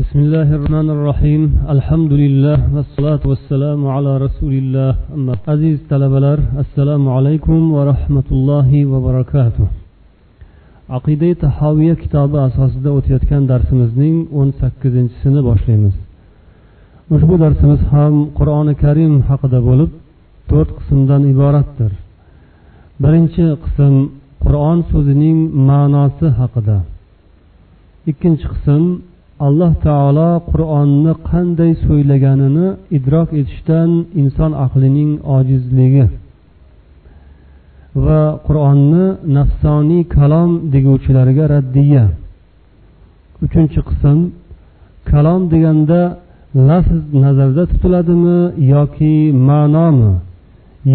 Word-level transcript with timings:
بسم 0.00 0.18
الله 0.24 0.48
الرحمن 0.56 0.88
الرحيم 0.96 1.42
الحمد 1.74 2.12
لله 2.22 2.58
والصلاة 2.74 3.22
والسلام 3.30 3.80
على 3.96 4.12
رسول 4.26 4.54
الله 4.62 4.92
أما 5.16 5.34
عزيز 5.48 5.78
طلبة 5.92 6.38
السلام 6.64 7.02
عليكم 7.16 7.58
ورحمة 7.76 8.28
الله 8.36 8.70
وبركاته 8.92 9.66
aqida 10.96 11.34
tahoviya 11.44 11.94
kitobi 12.02 12.36
asosida 12.46 12.90
o'tayotgan 12.98 13.42
darsimizning 13.50 14.16
o'n 14.38 14.48
sakkizinchisini 14.60 15.40
boshlaymiz 15.48 15.96
ushbu 17.14 17.34
darsimiz 17.44 17.80
ham 17.92 18.14
qur'oni 18.38 18.74
karim 18.84 19.14
haqida 19.30 19.58
bo'lib 19.68 19.90
to'rt 20.50 20.70
qismdan 20.78 21.22
iboratdir 21.32 21.92
birinchi 23.02 23.44
qism 23.64 23.94
qur'on 24.44 24.78
so'zining 24.90 25.38
ma'nosi 25.68 26.26
haqida 26.40 26.78
ikkinchi 28.10 28.46
qism 28.54 28.82
alloh 29.47 29.71
taolo 29.85 30.29
qur'onni 30.51 31.13
qanday 31.29 31.71
so'ylaganini 31.85 32.67
idrok 32.97 33.29
etishdan 33.41 33.89
inson 34.21 34.51
aqlining 34.65 35.11
ojizligi 35.37 36.05
va 38.05 38.21
qur'onni 38.47 39.05
nafsoniy 39.37 40.03
kalom 40.17 40.49
deguvchilarga 40.73 41.45
raddiya. 41.53 42.05
Uchinchi 43.45 43.79
qism 43.89 44.17
kalom 45.11 45.41
deganda 45.53 46.01
lafz 46.69 46.99
nazarda 47.23 47.63
tutiladimi 47.71 48.39
yoki 48.73 49.15
ma'nomi? 49.49 50.11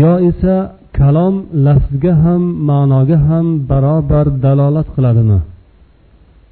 Yo 0.02 0.12
esa 0.30 0.56
kalom 0.98 1.34
lafzga 1.66 2.12
ham 2.24 2.42
ma'noga 2.68 3.18
ham 3.28 3.46
barobar 3.70 4.26
dalolat 4.44 4.88
qiladimi? 4.94 5.38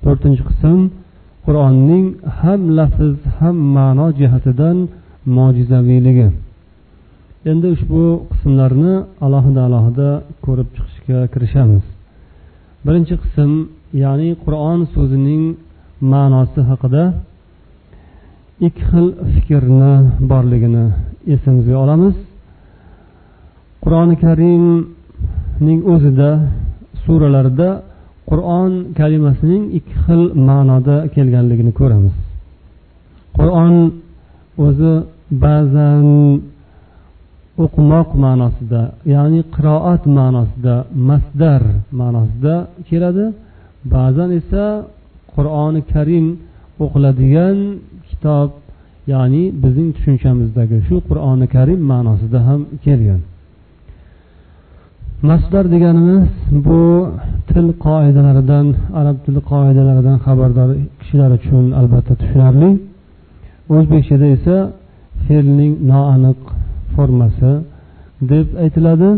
To'rtinchi 0.03 0.45
qism 0.51 0.79
qur'onning 1.47 2.07
ham 2.41 2.61
lafz 2.79 3.19
ham 3.39 3.57
ma'no 3.77 4.07
jihatidan 4.21 4.77
mo'jizaviyligi. 5.37 6.29
Endi 7.51 7.67
ushbu 7.75 8.03
qismlarni 8.31 8.95
alohida 9.27 9.61
alohida 9.69 10.11
ko'rib 10.45 10.69
chiqishga 10.77 11.19
kirishamiz. 11.33 11.85
Birinchi 12.87 13.15
qism 13.23 13.51
ya'ni 14.03 14.29
qur'on 14.45 14.81
so'zining 14.95 15.43
ma'nosi 16.13 16.61
haqida 16.71 17.05
ikki 18.67 18.83
xil 18.91 19.07
fikrni 19.33 19.95
borligini 20.31 20.85
esimizga 21.35 21.77
olamiz. 21.85 22.17
Qur'oni 23.85 24.15
karimning 24.25 25.81
o'zida 25.93 26.31
suralarda 27.05 27.69
qur'on 28.35 28.73
kalimasining 29.01 29.63
ikki 29.79 29.95
xil 30.05 30.23
ma'noda 30.49 30.97
kelganligini 31.15 31.73
ko'ramiz. 31.81 32.15
Qur'on 33.39 33.75
o'zi 34.67 34.95
ba'zan 35.45 36.07
o'qimoq 37.65 38.09
ma'nosida 38.25 38.83
ya'ni 39.15 39.41
qiroat 39.55 40.03
ma'nosida 40.19 40.75
masdar 41.09 41.63
ma'nosida 42.01 42.55
keladi. 42.89 43.25
Ba'zan 43.95 44.31
esa 44.41 44.65
qur'oni 45.35 45.81
karim 45.93 46.27
o'qiladigan 46.85 47.59
kitob 48.09 48.49
ya'ni 49.13 49.43
bizning 49.63 49.91
tushunchamizdagi 49.97 50.79
shu 50.87 50.97
qur'oni 51.09 51.47
karim 51.57 51.81
ma'nosida 51.93 52.39
ham 52.49 52.61
kelgan. 52.85 53.21
Masdar 55.29 55.65
deganimiz 55.75 56.25
bu 56.67 56.81
til 57.51 57.67
qoidalaridan 57.87 58.67
arab 59.01 59.17
tili 59.25 59.41
qoidalaridan 59.53 60.17
xabardor 60.27 60.69
kishilar 61.01 61.31
uchun 61.39 61.65
albatta 61.81 62.15
tushunarli. 62.21 62.71
O'zbekchada 63.75 64.27
esa 64.37 64.57
fe'lning 65.25 65.73
noaniq 65.91 66.41
formasi 66.95 67.53
deb 68.31 68.47
aytiladi. 68.65 69.11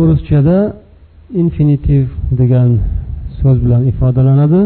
O'ruschada 0.00 0.58
infinitiv 1.42 2.04
degan 2.40 2.70
so'z 3.38 3.56
bilan 3.64 3.82
ifodalanadi. 3.90 4.62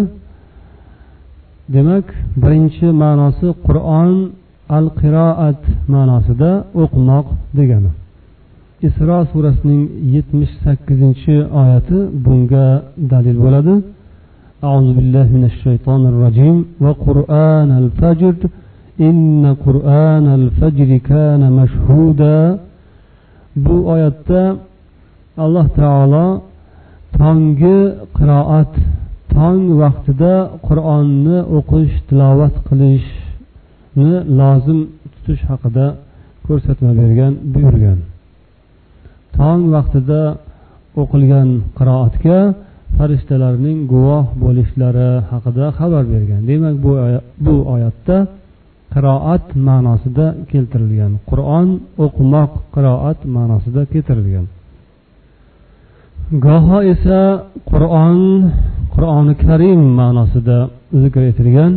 Demak 1.75 2.07
birinchi 2.43 2.87
ma'nosi 3.03 3.49
qur'on 3.67 4.11
al 4.77 4.87
qiroat 5.01 5.61
ma'nosida 5.95 6.51
o'qimoq 6.83 7.27
degani. 7.59 7.93
isro 8.88 9.18
surasining 9.32 9.84
yetmish 10.16 10.54
sakkizinchi 10.64 11.36
oyati 11.62 11.98
bunga 12.24 12.68
dalil 13.12 13.38
bo'ladi 13.46 13.76
أعوذ 14.68 14.90
بالله 14.98 15.28
من 15.38 15.44
الشيطان 15.52 16.02
الرجيم 16.12 16.58
وقرآن 16.84 17.70
الفجر 17.82 18.36
إن 19.08 19.44
قرآن 19.66 20.26
الفجر 20.40 20.90
كان 21.12 21.42
مشهودا 21.60 22.38
bu 23.66 23.76
oyatda 23.94 24.42
alloh 25.44 25.68
taolo 25.80 26.28
tonggi 27.18 27.80
qiroat 28.18 28.74
tong 29.34 29.62
vaqtida 29.82 30.34
qur'onni 30.68 31.38
o'qish 31.58 31.96
tilovat 32.08 32.56
qilishni 32.68 34.12
lozim 34.40 34.80
tutish 35.14 35.44
haqida 35.50 35.86
ko'rsatma 36.48 36.92
bergan 37.00 37.34
buyurgan 37.54 37.98
Tong 39.37 39.63
vaqtida 39.75 40.23
o'qilgan 41.01 41.49
qiroatga 41.79 42.39
farishtalarning 42.97 43.79
guvoh 43.93 44.25
bo'lishlari 44.45 45.11
haqida 45.31 45.67
xabar 45.79 46.05
bergan. 46.13 46.41
Demak 46.51 46.77
bu 46.85 46.93
bu 47.45 47.55
oyatda 47.75 48.17
qiroat 48.95 49.47
ma'nosida 49.69 50.27
keltirilgan. 50.51 51.13
Qur'on 51.31 51.69
o'qimoq 52.05 52.53
qiroat 52.75 53.21
ma'nosida 53.37 53.83
keltirilgan. 53.93 54.47
Goho 56.45 56.79
esa 56.95 57.21
qur'on 57.71 58.19
qur'oni 58.95 59.35
karim 59.47 59.81
ma'nosida 60.01 60.59
zikr 61.03 61.23
etilgan. 61.31 61.73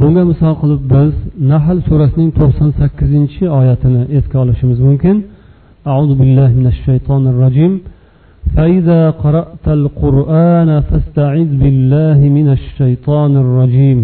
Bunga 0.00 0.22
misol 0.30 0.54
qilib 0.62 0.82
biz 0.94 1.12
nahl 1.52 1.78
surasining 1.88 2.30
to'qson 2.38 2.70
sakkizinchi 2.80 3.44
oyatini 3.58 4.02
esga 4.18 4.36
olishimiz 4.44 4.78
mumkin. 4.86 5.16
أعوذ 5.87 6.11
بالله 6.19 6.49
من 6.59 6.67
الشيطان 6.73 7.23
الرجيم 7.33 7.73
فإذا 8.55 9.01
قرأت 9.23 9.65
القرآن 9.79 10.69
فاستعذ 10.87 11.49
بالله 11.63 12.19
من 12.37 12.47
الشيطان 12.57 13.31
الرجيم 13.43 14.01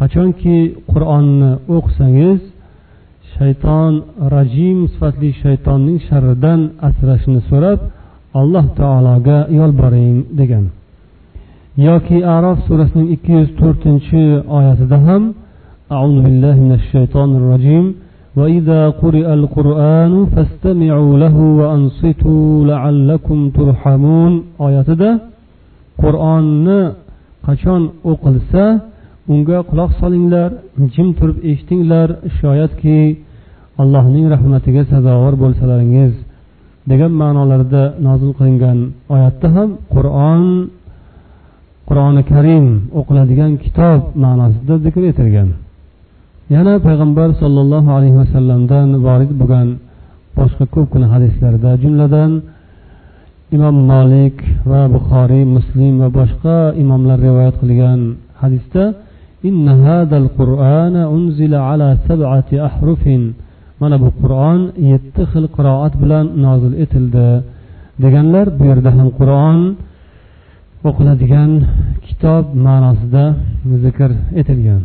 qachonki 0.00 0.58
qur'onni 0.92 1.50
o'qisangiz 1.76 2.40
shayton 3.34 3.92
rajim 4.34 4.78
sifatli 4.92 5.30
shaytonning 5.42 5.98
sharridan 6.08 6.60
asrashni 6.88 7.40
so'rab 7.50 7.78
alloh 8.40 8.64
taologa 8.80 9.38
yolboring 9.60 10.16
degan 10.38 10.64
yoki 11.88 12.18
arof 12.36 12.58
surasining 12.66 13.08
ikki 13.14 13.32
yuz 13.38 13.50
to'rtinchi 13.60 14.22
oyatida 14.56 14.98
ham 15.08 15.24
أعوذ 15.96 16.16
بالله 16.26 16.56
من 16.66 16.72
الشيطان 16.80 17.30
الرجيم 17.40 17.84
وإذا 18.38 18.80
قرئ 19.02 19.26
القرآن 19.38 20.12
فاستمعوا 20.32 21.12
له 21.24 21.36
وأنصتوا 21.60 22.46
لعلكم 22.70 23.38
ترحمون 23.58 24.32
oyatida 24.66 25.10
qur'onni 26.02 26.80
qachon 27.46 27.82
o'qilsa 28.10 28.64
unga 29.32 29.58
quloq 29.70 29.90
solinglar 30.00 30.50
jim 30.94 31.08
turib 31.18 31.38
eshitinglar 31.50 32.08
shoyatki 32.38 32.98
allohning 33.82 34.26
rahmatiga 34.34 34.82
sazovor 34.92 35.34
bo'lsalaringiz 35.42 36.12
degan 36.90 37.12
ma'nolarda 37.22 37.82
nozil 38.06 38.30
qilingan 38.38 38.78
oyatda 39.14 39.48
ham 39.56 39.68
qur'on 39.94 40.42
qur'oni 41.88 42.22
karim 42.32 42.66
o'qiladigan 43.00 43.52
kitob 43.64 44.00
ma'nosida 44.24 44.74
zikr 44.84 45.02
etilgan 45.12 45.48
yana 46.54 46.74
payg'ambar 46.86 47.28
sollallohu 47.42 47.90
alayhi 47.96 48.16
vasallamdan 48.22 48.88
vorid 49.06 49.32
bo'lgan 49.40 49.68
boshqa 50.38 50.64
ko'pgina 50.74 51.06
hadislarda 51.14 51.70
jumladan 51.82 52.30
imom 53.56 53.76
molik 53.92 54.36
va 54.70 54.82
buxoriy 54.94 55.44
muslim 55.56 55.92
va 56.02 56.08
boshqa 56.18 56.56
imomlar 56.82 57.18
rivoyat 57.26 57.54
qilgan 57.62 58.00
hadisda 58.42 58.84
إن 59.48 59.66
هذا 59.88 60.16
القرآن 60.24 60.96
أنزل 61.16 61.52
على 61.68 61.88
سبعة 62.08 62.50
أحرف 62.68 63.04
mana 63.80 63.96
bu 64.02 64.08
qur'on 64.22 64.60
yetti 64.92 65.22
xil 65.32 65.44
qiroat 65.56 65.94
bilan 66.02 66.26
nozil 66.44 66.72
etildi 66.84 67.28
deganlar 68.02 68.46
bu 68.58 68.62
yerda 68.70 68.90
ham 68.96 69.08
qur'on 69.18 69.58
o'qiladigan 70.88 71.50
kitob 72.06 72.44
ma'nosida 72.66 73.24
zikr 73.84 74.10
etilgan 74.40 74.82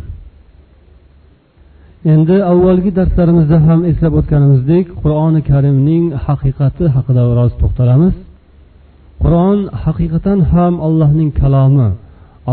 Endi 2.13 2.37
avvalgi 2.51 2.91
darslarimizda 2.99 3.57
ham 3.67 3.79
eslab 3.91 4.13
o'tganimizdek 4.19 4.85
qur'oni 5.01 5.41
karimning 5.51 6.05
haqiqati 6.25 6.85
haqida 6.95 7.23
biroz 7.29 7.51
to'xtalamiz. 7.61 8.15
Qur'on 9.23 9.59
haqiqatan 9.83 10.39
ham 10.53 10.73
allohning 10.87 11.29
kalomi 11.41 11.89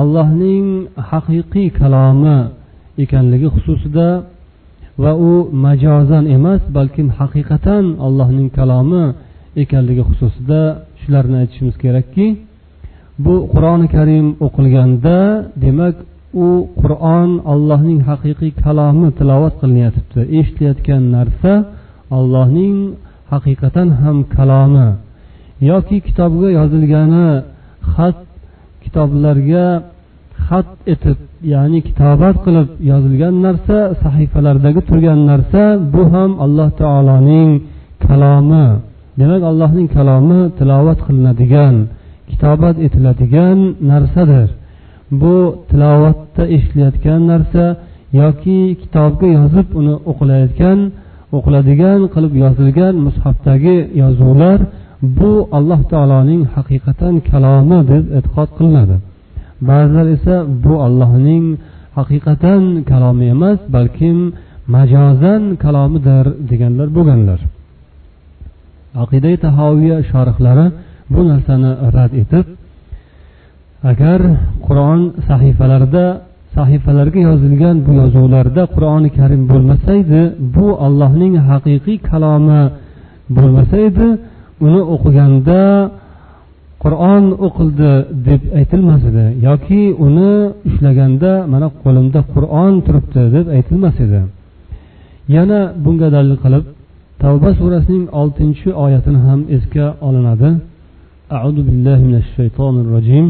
allohning 0.00 0.66
haqiqiy 1.10 1.68
kalomi 1.80 2.38
ekanligi 3.04 3.48
xususida 3.54 4.08
va 5.02 5.12
u 5.30 5.32
majozan 5.66 6.24
emas 6.36 6.62
balkim 6.76 7.08
haqiqatan 7.18 7.84
allohning 8.06 8.48
kalomi 8.58 9.04
ekanligi 9.62 10.02
xususida 10.10 10.60
shularni 11.00 11.36
aytishimiz 11.42 11.76
kerakki 11.84 12.26
bu 13.24 13.34
qur'oni 13.52 13.86
karim 13.96 14.26
o'qilganda 14.46 15.18
demak 15.64 15.96
u 16.46 16.48
qur'on 16.80 17.30
allohning 17.52 18.00
haqiqiy 18.10 18.52
kalomi 18.64 19.08
tilovat 19.18 19.54
qilinayotibdi 19.60 20.20
eshitilayotgan 20.38 21.02
narsa 21.16 21.52
allohning 22.18 22.76
haqiqatan 23.32 23.88
ham 24.02 24.16
kalomi 24.36 24.88
yoki 25.70 25.96
kitobga 26.06 26.48
yozilgani 26.58 27.28
xat 27.94 28.18
kitoblarga 28.82 29.66
xat 30.46 30.68
etib 30.94 31.18
ya'ni 31.52 31.78
kitobat 31.88 32.36
qilib 32.44 32.68
yozilgan 32.90 33.34
narsa 33.46 33.78
sahifalardagi 34.02 34.80
turgan 34.88 35.20
narsa 35.30 35.62
bu 35.94 36.02
ham 36.12 36.30
alloh 36.44 36.68
taoloning 36.80 37.50
kalomi. 38.06 38.66
Demak 39.20 39.42
allohning 39.50 39.88
kalomi 39.96 40.40
tilovat 40.58 40.98
qilinadigan 41.06 41.76
kitobat 42.30 42.76
etiladigan 42.86 43.58
narsadir. 43.90 44.48
Bu 45.20 45.36
tilovatda 45.70 46.42
eshitilayotgan 46.54 47.20
narsa 47.32 47.64
yoki 48.20 48.58
kitobga 48.82 49.28
yozib 49.38 49.68
uni 49.80 49.94
o'qilayotgan 50.10 50.78
o'qiladigan 51.36 52.00
qilib 52.14 52.34
yozilgan 52.44 52.94
mushafdagi 53.06 53.76
yozuvlar 54.02 54.58
bu 55.18 55.32
alloh 55.58 55.80
taoloning 55.92 56.42
haqiqatan 56.56 57.14
kalomi 57.30 57.78
deb 57.92 58.04
e'tiqod 58.18 58.50
qilinadi. 58.58 58.96
Ba'zilar 59.68 60.06
esa 60.16 60.36
bu 60.64 60.74
allohning 60.86 61.44
haqiqatan 61.98 62.62
kalomi 62.90 63.26
emas 63.34 63.58
balkim 63.74 64.18
majozan 64.74 65.42
kalomidir 65.64 66.24
deganlar 66.50 66.88
bo'lganlar. 66.96 67.40
Aqida 69.02 69.32
tahoviya 69.44 69.98
shorihlari 70.10 70.66
bu 71.12 71.20
narsani 71.30 71.70
rad 71.96 72.12
etib 72.22 72.46
agar 73.91 74.19
qur'on 74.67 75.01
sahifalarida 75.29 76.05
sahifalarga 76.57 77.19
yozilgan 77.29 77.75
bu 77.85 77.91
yozuvlarda 78.01 78.63
qur'oni 78.75 79.09
karim 79.17 79.41
bo'lmasa 79.51 79.91
edi 80.03 80.21
bu 80.55 80.67
allohning 80.85 81.33
haqiqiy 81.49 81.97
kalomi 82.09 82.61
bo'lmasa 83.37 83.77
edi 83.89 84.07
uni 84.65 84.81
o'qiganda 84.93 85.61
qur'on 86.83 87.23
o'qildi 87.47 87.91
deb 88.27 88.41
aytilmas 88.59 89.01
edi 89.09 89.25
yoki 89.47 89.81
uni 90.05 90.33
ushlaganda 90.69 91.31
mana 91.53 91.67
qo'limda 91.83 92.19
qur'on 92.33 92.73
turibdi 92.85 93.23
deb 93.35 93.45
aytilmas 93.57 93.97
edi 94.05 94.21
yana 95.35 95.59
bunga 95.83 96.07
dalil 96.15 96.37
qilib 96.43 96.65
tavba 97.23 97.49
surasining 97.59 98.05
oltinchi 98.21 98.69
oyatini 98.85 99.19
ham 99.27 99.39
esga 99.55 99.87
olinadi 100.07 100.51
أعوذ 101.37 101.57
بالله 101.67 101.99
من 102.09 102.15
الشيطان 102.23 102.75
الرجيم 102.83 103.27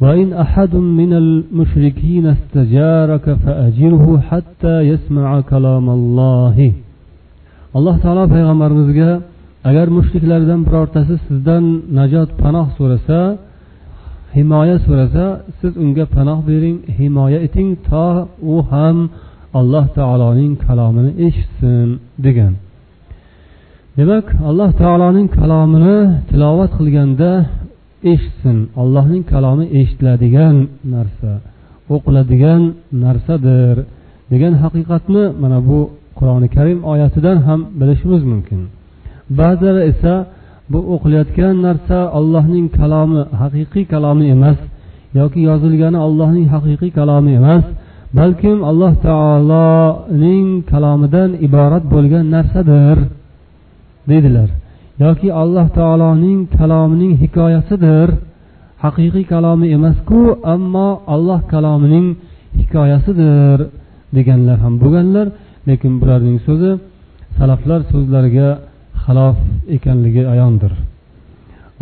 وإن 0.00 0.32
أحد 0.32 0.74
من 1.00 1.12
المشركين 1.22 2.26
استجارك 2.36 3.26
فأجره 3.44 4.20
حتى 4.30 4.74
يسمع 4.90 5.40
كلام 5.40 5.86
الله 5.90 6.56
alloh 7.78 7.96
taolo 8.02 8.24
payg'ambarimizga 8.34 9.10
agar 9.68 9.86
mushriklardan 9.96 10.60
birortasi 10.66 11.14
sizdan 11.26 11.64
najot 11.98 12.30
panoh 12.42 12.66
so'rasa 12.78 13.20
himoya 14.36 14.76
so'rasa 14.86 15.26
siz 15.58 15.72
unga 15.84 16.04
panoh 16.16 16.38
bering 16.48 16.76
himoya 16.98 17.38
eting 17.46 17.70
to 17.88 18.06
u 18.54 18.56
ham 18.70 18.96
alloh 19.60 19.84
taoloning 19.98 20.52
kalomini 20.66 21.10
eshitsin 21.26 21.88
degan 22.24 22.52
demak 23.98 24.26
alloh 24.50 24.70
taoloning 24.82 25.28
kalomini 25.38 25.96
tilovat 26.28 26.70
qilganda 26.78 27.32
eshitsin. 28.11 28.57
Allohning 28.81 29.23
kalomi 29.33 29.65
eshitiladigan 29.79 30.55
narsa 30.95 31.31
o'qiladigan 31.95 32.61
narsadir 33.03 33.75
degan 34.31 34.53
haqiqatni 34.63 35.23
mana 35.41 35.59
bu 35.69 35.79
qur'oni 36.19 36.47
karim 36.55 36.79
oyatidan 36.91 37.37
ham 37.47 37.59
bilishimiz 37.79 38.23
mumkin. 38.31 38.61
Ba'zilar 39.39 39.77
esa 39.91 40.13
bu 40.71 40.79
o'qilayotgan 40.93 41.55
narsa 41.67 41.97
allohning 42.19 42.67
kalomi 42.79 43.21
haqiqiy 43.41 43.85
kalomi 43.93 44.25
emas 44.35 44.59
yoki 45.19 45.39
yozilgani 45.49 45.99
allohning 46.05 46.47
haqiqiy 46.55 46.91
kalomi 46.99 47.31
emas 47.39 47.65
balkim 48.19 48.57
alloh 48.69 48.93
taoloning 49.07 50.47
kalomidan 50.71 51.29
iborat 51.47 51.83
bo'lgan 51.93 52.25
narsadir 52.35 52.97
deydilar. 54.09 54.49
Yoki 55.03 55.29
alloh 55.41 55.67
taoloning 55.77 56.39
kalomining 56.57 57.13
hikoyasidir. 57.21 58.09
Haqiqiy 58.83 59.25
kalomi 59.33 59.67
emasku 59.77 60.21
ammo 60.53 60.89
alloh 61.13 61.39
kalomining 61.53 62.07
hikoyasidir 62.59 63.59
deganlar 64.15 64.57
ham 64.63 64.73
bo'lganlar. 64.81 65.27
Lekin 65.67 65.93
bularning 66.01 66.37
so'zi 66.47 66.71
salaflar 67.37 67.79
so'zlariga 67.91 68.49
xilof 69.03 69.37
ekanligi 69.75 70.23
ayondir. 70.33 70.71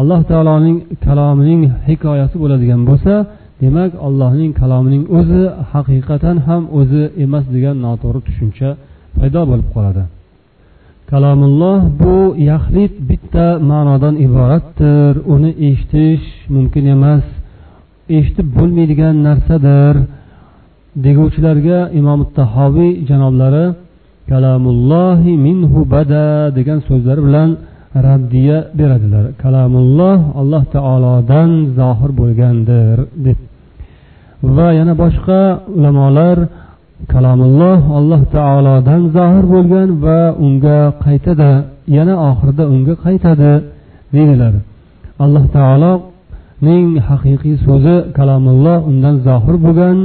Alloh 0.01 0.21
taoloning 0.31 0.77
kalomining 1.05 1.61
hikoyasi 1.89 2.35
bo'ladigan 2.43 2.81
bo'lsa 2.89 3.13
demak 3.63 3.91
allohning 4.07 4.51
kalomining 4.61 5.03
o'zi 5.19 5.43
haqiqatan 5.73 6.37
ham 6.47 6.63
o'zi 6.79 7.03
emas 7.25 7.45
degan 7.55 7.75
noto'g'ri 7.85 8.19
tushuncha 8.27 8.69
paydo 9.17 9.41
bo'lib 9.49 9.67
qoladi. 9.75 10.03
Kalomulloh 11.13 11.79
bu 12.01 12.17
yaxlit 12.51 12.93
bitta 13.09 13.47
ma'nodan 13.71 14.15
iboratdir. 14.25 15.13
Uni 15.33 15.51
eshitish 15.69 16.25
mumkin 16.55 16.85
emas. 16.95 17.25
Eshitib 18.17 18.47
bo'lmaydigan 18.57 19.15
narsadir. 19.27 19.95
Deguvchilarga 21.05 21.79
imom 21.99 22.19
tahoviy 22.37 22.91
janoblari 23.09 23.65
kalamullohi 24.31 25.33
minhu 25.47 25.79
bada 25.95 26.25
degan 26.57 26.79
so'zlar 26.87 27.17
bilan 27.27 27.49
raddiya 28.05 28.57
beradilar. 28.79 29.25
Kalamulloh 29.43 30.19
alloh 30.41 30.63
taolodan 30.75 31.49
zohir 31.79 32.11
bo'lgandir 32.19 32.97
deb. 33.25 33.39
Va 34.55 34.67
yana 34.79 34.93
boshqa 35.03 35.41
ulamolar 35.77 36.37
kalomulloh 37.13 37.79
alloh 37.97 38.21
taolodan 38.37 39.01
zohir 39.17 39.45
bo'lgan 39.53 39.89
va 40.05 40.21
unga 40.45 40.79
qaytadi. 41.05 41.51
Yana 41.97 42.13
oxirida 42.29 42.63
unga 42.73 42.93
qaytadi 43.05 43.51
deydilar. 44.15 44.53
Alloh 45.23 45.45
taoloning 45.57 46.87
haqiqiy 47.09 47.55
so'zi 47.65 47.95
kalomulloh 48.17 48.77
undan 48.89 49.15
zohir 49.27 49.55
bo'lgan. 49.65 49.97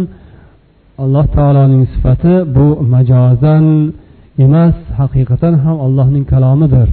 Alloh 1.04 1.26
taoloning 1.36 1.84
sifati 1.92 2.34
bu 2.56 2.66
majozan 2.94 3.64
emas 4.44 4.76
haqiqatan 5.00 5.54
ham 5.64 5.76
allohning 5.86 6.24
kalomidir. 6.32 6.88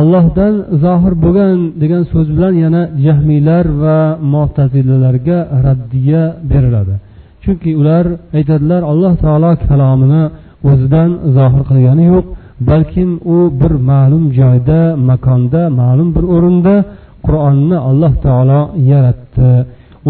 Allohdan 0.00 0.54
zohir 0.84 1.14
bo'lgan 1.24 1.56
degan 1.82 2.02
so'z 2.12 2.28
bilan 2.36 2.54
yana 2.64 2.82
jahmiylar 3.04 3.64
va 3.82 3.98
mo'tazilalarga 4.32 5.38
raddiya 5.66 6.22
beriladi. 6.50 6.94
Chunki 7.48 7.70
ular 7.80 8.04
aytadilar 8.38 8.82
alloh 8.92 9.12
taolo 9.24 9.50
kalomini 9.68 10.22
o'zidan 10.70 11.10
zohir 11.36 11.62
qilgani 11.70 12.04
yo'q 12.12 12.26
balkim 12.70 13.10
u 13.34 13.38
bir 13.60 13.72
ma'lum 13.90 14.24
joyda 14.38 14.80
makonda 15.10 15.62
ma'lum 15.80 16.08
bir 16.16 16.24
o'rinda 16.34 16.74
qur'onni 17.26 17.76
alloh 17.90 18.12
taolo 18.24 18.60
yaratdi. 18.92 19.50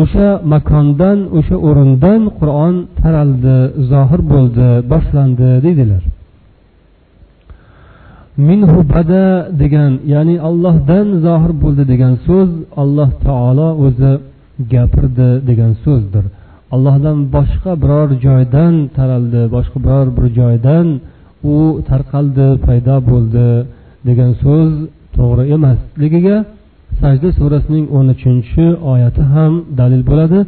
O'sha 0.02 0.28
makondan 0.54 1.18
o'sha 1.38 1.56
o'rindan 1.68 2.20
qur'on 2.38 2.74
taraldi 3.00 3.56
zohir 3.90 4.20
bo'ldi 4.32 4.68
boshlandi 4.92 5.50
deydilar. 5.64 6.02
Minhu 8.48 8.78
bada 8.94 9.24
degan 9.62 9.92
ya'ni 10.14 10.36
allohdan 10.48 11.06
zohir 11.26 11.52
bo'ldi 11.62 11.82
degan 11.92 12.14
so'z 12.26 12.50
alloh 12.82 13.10
taolo 13.26 13.68
o'zi 13.84 14.12
gapirdi 14.72 15.28
degan 15.48 15.72
so'zdir. 15.84 16.24
Allohdan 16.74 17.18
boshqa 17.36 17.72
biror 17.82 18.08
joydan 18.26 18.74
taraldi 18.96 19.42
boshqa 19.56 19.78
biror 19.84 20.06
bir 20.16 20.26
joydan 20.38 20.86
u 21.54 21.56
tarqaldi 21.88 22.48
paydo 22.66 22.96
bo'ldi 23.10 23.48
degan 24.08 24.32
so'z 24.42 24.72
to'g'ri 25.16 25.44
emasligiga 25.56 26.36
sajda 27.00 27.28
surasining 27.38 27.86
o'n 27.98 28.06
uchinchi 28.14 28.64
oyati 28.92 29.22
ham 29.34 29.52
dalil 29.80 30.02
bo'ladi. 30.10 30.40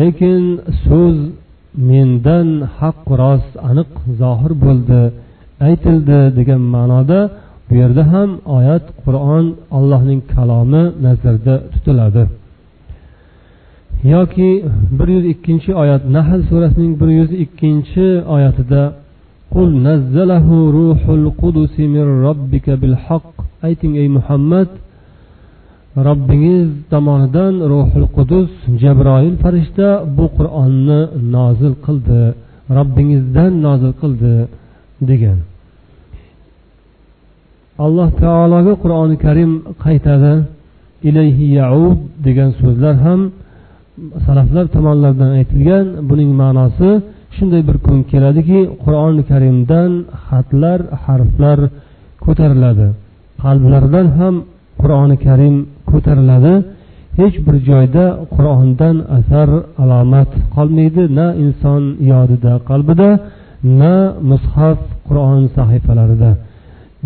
Lekin 0.00 0.44
so'z 0.84 1.16
mendan 1.88 2.48
haq 2.78 3.00
rost 3.20 3.52
aniq 3.70 3.90
zohir 4.20 4.52
bo'ldi 4.64 5.00
aytildi 5.68 6.18
degan 6.38 6.62
ma'noda 6.74 7.20
bu 7.71 7.73
yerda 7.81 8.03
ham 8.13 8.29
oyat 8.57 8.85
qur'on 9.03 9.45
allohning 9.77 10.21
kalomi 10.33 10.83
nazarda 11.05 11.55
tutiladi 11.73 12.23
yoki 14.13 14.49
bir 14.97 15.07
yuz 15.15 15.25
ikkinchi 15.33 15.71
oyat 15.81 16.03
nahl 16.17 16.41
surasining 16.49 16.93
bir 17.01 17.09
yuz 17.19 17.31
ikkinchi 17.43 18.05
oyatida 18.35 18.83
قل 19.55 19.69
نزله 19.89 20.47
روح 20.79 21.01
القدس 21.19 21.75
من 21.95 22.05
ربك 22.27 22.67
بالحق 22.81 23.33
ayting 23.67 23.93
ey 24.01 24.07
muhammad 24.17 24.69
robbingiz 26.07 26.69
tomonidan 26.91 27.53
ruhul 27.71 28.07
qudus 28.17 28.51
jabroil 28.81 29.35
farishta 29.43 29.87
bu 30.17 30.25
qur'onni 30.37 31.01
nozil 31.35 31.73
qildi 31.85 32.21
robbingizdan 32.77 33.51
nozil 33.65 33.93
qildi 34.01 34.33
degan 35.09 35.37
Alloh 37.78 38.08
taologa 38.22 38.74
qur'oni 38.82 39.16
karim 39.24 39.52
qaytadi. 39.84 40.34
Ilayhi 41.08 41.46
yaud 41.60 41.98
degan 42.26 42.50
so'zlar 42.60 42.94
ham 43.04 43.20
salaflar 44.26 44.66
tomonidan 44.74 45.30
aytilgan. 45.38 45.86
Buning 46.08 46.30
ma'nosi 46.42 46.90
shunday 47.36 47.62
bir 47.68 47.76
kun 47.86 47.98
keladiki 48.10 48.60
qur'oni 48.84 49.22
karimdan 49.30 49.90
xatlar 50.26 50.78
harflar 51.04 51.58
ko'tariladi. 52.24 52.86
Qalblardan 53.42 54.06
ham 54.18 54.34
qur'oni 54.82 55.16
karim 55.26 55.56
ko'tariladi. 55.90 56.54
Hech 57.18 57.36
bir 57.46 57.56
joyda 57.68 58.04
qur'ondan 58.34 58.96
asar 59.18 59.48
alomat 59.82 60.30
qolmaydi. 60.54 61.02
Na 61.18 61.26
inson 61.44 61.82
yodida 62.12 62.52
qalbida 62.68 63.10
na 63.80 63.94
mushaf 64.30 64.78
qur'on 65.08 65.42
sahifalarida. 65.56 66.32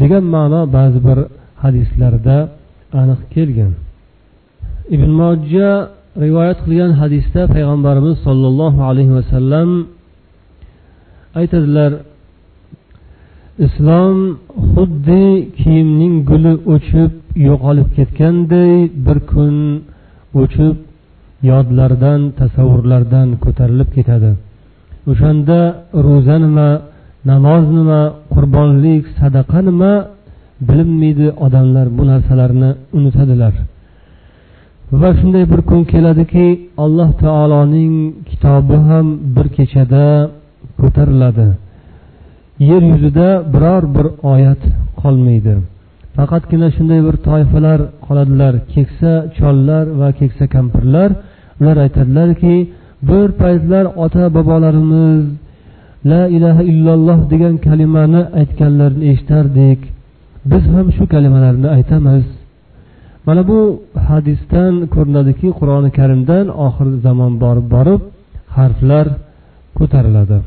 Degan 0.01 0.25
ma'no 0.35 0.61
ba'zi 0.77 0.99
bir 1.07 1.19
hadislarda 1.63 2.37
aniq 3.01 3.21
kelgan. 3.35 3.73
Ibn 4.95 5.11
mojja 5.21 5.71
rivoyat 6.25 6.59
qilgan 6.65 6.93
hadisda 7.01 7.43
payg'ambarimiz 7.55 8.17
sollallohu 8.27 8.81
alayhi 8.91 9.13
vasallam 9.19 9.69
aytadilar 11.41 11.93
islom 13.67 14.17
xuddi 14.73 15.25
kiyimning 15.61 16.15
guli 16.31 16.53
o'chib 16.75 17.13
yo'qolib 17.49 17.89
ketganday 17.97 18.73
bir 19.07 19.19
kun 19.31 19.57
o'chib 20.43 20.77
yodlardan 21.51 22.21
tasavvurlardan 22.41 23.29
ko'tarilib 23.45 23.91
ketadi. 23.97 24.31
O'shanda 25.11 25.59
ro'za 26.07 26.37
nima 26.45 26.69
namoz 27.31 27.65
nima 27.77 28.01
qurbonlik 28.35 29.05
sadaqa 29.21 29.61
nima 29.69 29.93
bilinmaydi 30.69 31.29
odamlar 31.47 31.87
bu 31.97 32.03
narsalarni 32.13 32.71
unutadilar. 32.99 33.55
Va 35.01 35.11
shunday 35.19 35.45
bir 35.53 35.61
kun 35.69 35.81
keladiki 35.93 36.47
alloh 36.85 37.11
taoloning 37.23 37.95
kitobi 38.29 38.77
ham 38.89 39.07
bir 39.37 39.47
kechada 39.57 40.05
ko'tariladi. 40.81 41.49
Yer 42.69 42.83
yuzida 42.93 43.29
biror 43.55 43.83
bir 43.97 44.07
oyat 44.33 44.63
qolmaydi. 45.01 45.55
Faqatgina 46.17 46.69
shunday 46.77 47.01
bir 47.07 47.17
toifalar 47.29 47.81
qoladilar. 48.07 48.55
Keksa 48.75 49.13
chollar 49.37 49.85
va 50.01 50.09
keksa 50.21 50.45
kampirlar 50.55 51.11
ular 51.61 51.77
aytadilarki 51.85 52.55
bir 53.09 53.29
paytlar 53.43 53.85
ota 54.05 54.25
bobolarimiz 54.37 55.25
la 56.11 56.23
ilaha 56.37 56.63
illalloh 56.71 57.19
degan 57.33 57.55
kalimani 57.67 58.23
aytganlarini 58.41 59.05
eshitardik. 59.13 59.81
Biz 60.51 60.65
ham 60.75 60.87
shu 60.97 61.05
kalimalarni 61.15 61.69
aytamiz. 61.77 62.25
Mana 63.27 63.43
bu 63.51 63.61
hadisdan 64.09 64.75
ko'rinadiki 64.95 65.49
qur'oni 65.59 65.91
karimdan 65.99 66.47
oxir 66.67 66.89
zamon 67.07 67.33
borib 67.43 67.67
borib 67.75 68.03
harflar 68.57 69.07
ko'tariladi. 69.79 70.39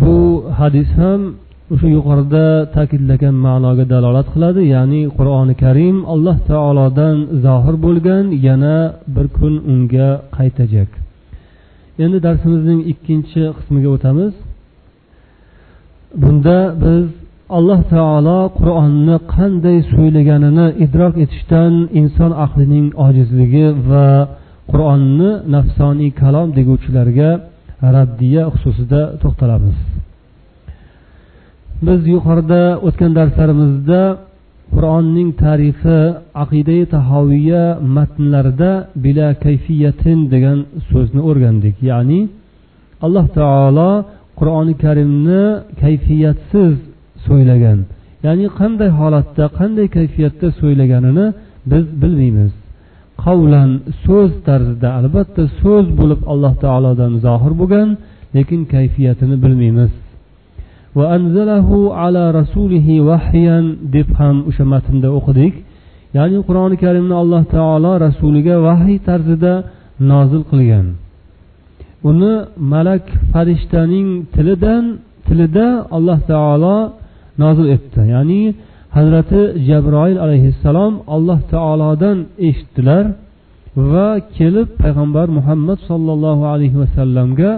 Bu 0.00 0.16
hadis 0.58 0.88
ham 1.00 1.20
o'sha 1.74 1.88
yuqorida 1.96 2.46
ta'kidlagan 2.76 3.34
ma'noga 3.46 3.84
dalolat 3.94 4.26
qiladi 4.34 4.62
ya'ni 4.74 5.00
qur'oni 5.18 5.54
karim 5.64 5.96
alloh 6.14 6.36
taolodan 6.50 7.16
zohir 7.44 7.74
bo'lgan 7.84 8.24
yana 8.46 8.76
bir 9.14 9.26
kun 9.36 9.54
unga 9.72 10.08
qaytajak 10.36 10.90
endi 12.04 12.18
darsimizning 12.26 12.80
ikkinchi 12.92 13.42
qismiga 13.56 13.88
o'tamiz. 13.96 14.32
Bunda 16.22 16.58
biz 16.82 17.06
alloh 17.56 17.80
taolo 17.94 18.38
qur'onni 18.58 19.16
qanday 19.34 19.78
so'ylaganini 19.92 20.66
idrok 20.84 21.14
etishdan 21.24 21.72
inson 22.00 22.32
aqlining 22.44 22.86
ojizligi 23.06 23.66
va 23.90 24.08
qur'onni 24.70 25.30
nafsoniy 25.54 26.10
kalom 26.22 26.48
deguvchilarga 26.58 27.30
raddiya 27.94 28.42
xususida 28.52 29.00
to'xtalamiz. 29.22 29.78
Biz 31.86 32.00
yuqorida 32.14 32.62
o'tgan 32.86 33.12
darslarimizda 33.18 34.00
qur'onning 34.74 35.30
tarifi 35.44 36.00
aqidai 36.42 36.82
tahoviya 36.94 37.64
matnlarida 37.96 38.72
bila 39.04 39.28
kayfiyatin 39.44 40.18
degan 40.32 40.58
so'zni 40.90 41.20
o'rgandik. 41.30 41.76
Ya'ni 41.90 42.20
alloh 43.06 43.26
taolo 43.38 43.92
qur'oni 44.38 44.74
karimni 44.84 45.42
kayfiyatsiz 45.82 46.74
so'ylagan. 47.26 47.78
Ya'ni 48.26 48.46
qanday 48.58 48.90
holatda 49.00 49.44
qanday 49.58 49.86
kayfiyatda 49.96 50.46
so'ylaganini 50.60 51.26
biz 51.70 51.84
bilmaymiz. 52.02 52.52
Qavlan 53.24 53.70
so'z 54.04 54.32
tarzida 54.48 54.88
albatta 54.98 55.42
so'z 55.60 55.86
bo'lib 56.00 56.20
alloh 56.32 56.54
taolodan 56.64 57.12
zohir 57.26 57.52
bo'lgan 57.60 57.88
lekin 58.36 58.60
kayfiyatini 58.74 59.36
bilmaymiz. 59.44 59.92
Va 60.98 61.04
anzalahu 61.16 61.76
ala 62.04 62.24
rasulihi 62.40 62.94
vahyan 63.10 63.64
deb 63.94 64.08
ham 64.18 64.36
o'sha 64.48 64.64
matnda 64.72 65.08
o'qidik 65.18 65.54
ya'ni 66.16 66.38
qur'oni 66.48 66.76
karimni 66.84 67.14
alloh 67.22 67.42
taolo 67.56 67.92
rasuliga 68.06 68.54
vahiy 68.66 68.98
tarzida 69.08 69.54
nozil 70.10 70.42
qilgan 70.50 70.86
uni 72.10 72.34
malak 72.72 73.04
farishtaning 73.32 74.08
tilidan 74.34 74.84
tilida 75.26 75.68
alloh 75.96 76.18
taolo 76.32 76.76
nozil 77.42 77.66
etdi 77.76 78.02
ya'ni 78.14 78.42
hazrati 78.96 79.40
jabroil 79.68 80.18
alayhissalom 80.26 80.92
alloh 81.16 81.38
taolodan 81.54 82.18
eshitdilar 82.48 83.04
va 83.92 84.08
kelib 84.36 84.68
payg'ambar 84.82 85.26
muhammad 85.38 85.78
sollallohu 85.90 86.44
alayhi 86.54 86.76
vasallamga 86.82 87.50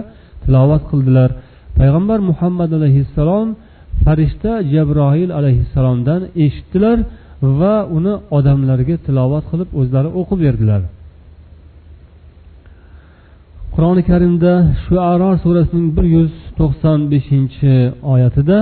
tilovat 0.43 0.83
qildilar 0.91 1.29
payg'ambar 1.78 2.18
muhammad 2.30 2.70
alayhissalom 2.78 3.46
farishta 4.04 4.52
jabroil 4.74 5.30
alayhissalomdan 5.38 6.20
eshitdilar 6.44 6.98
va 7.60 7.76
uni 7.96 8.14
odamlarga 8.36 8.96
tilovat 9.06 9.44
qilib 9.50 9.68
o'zlari 9.80 10.08
o'qib 10.20 10.38
berdilar 10.46 10.82
qur'oni 13.74 14.02
karimda 14.10 14.52
shuaro 14.84 15.30
surasining 15.44 15.88
bir 15.96 16.06
yuz 16.16 16.32
to'qson 16.58 16.98
beshinchi 17.12 17.72
oyatida 18.14 18.58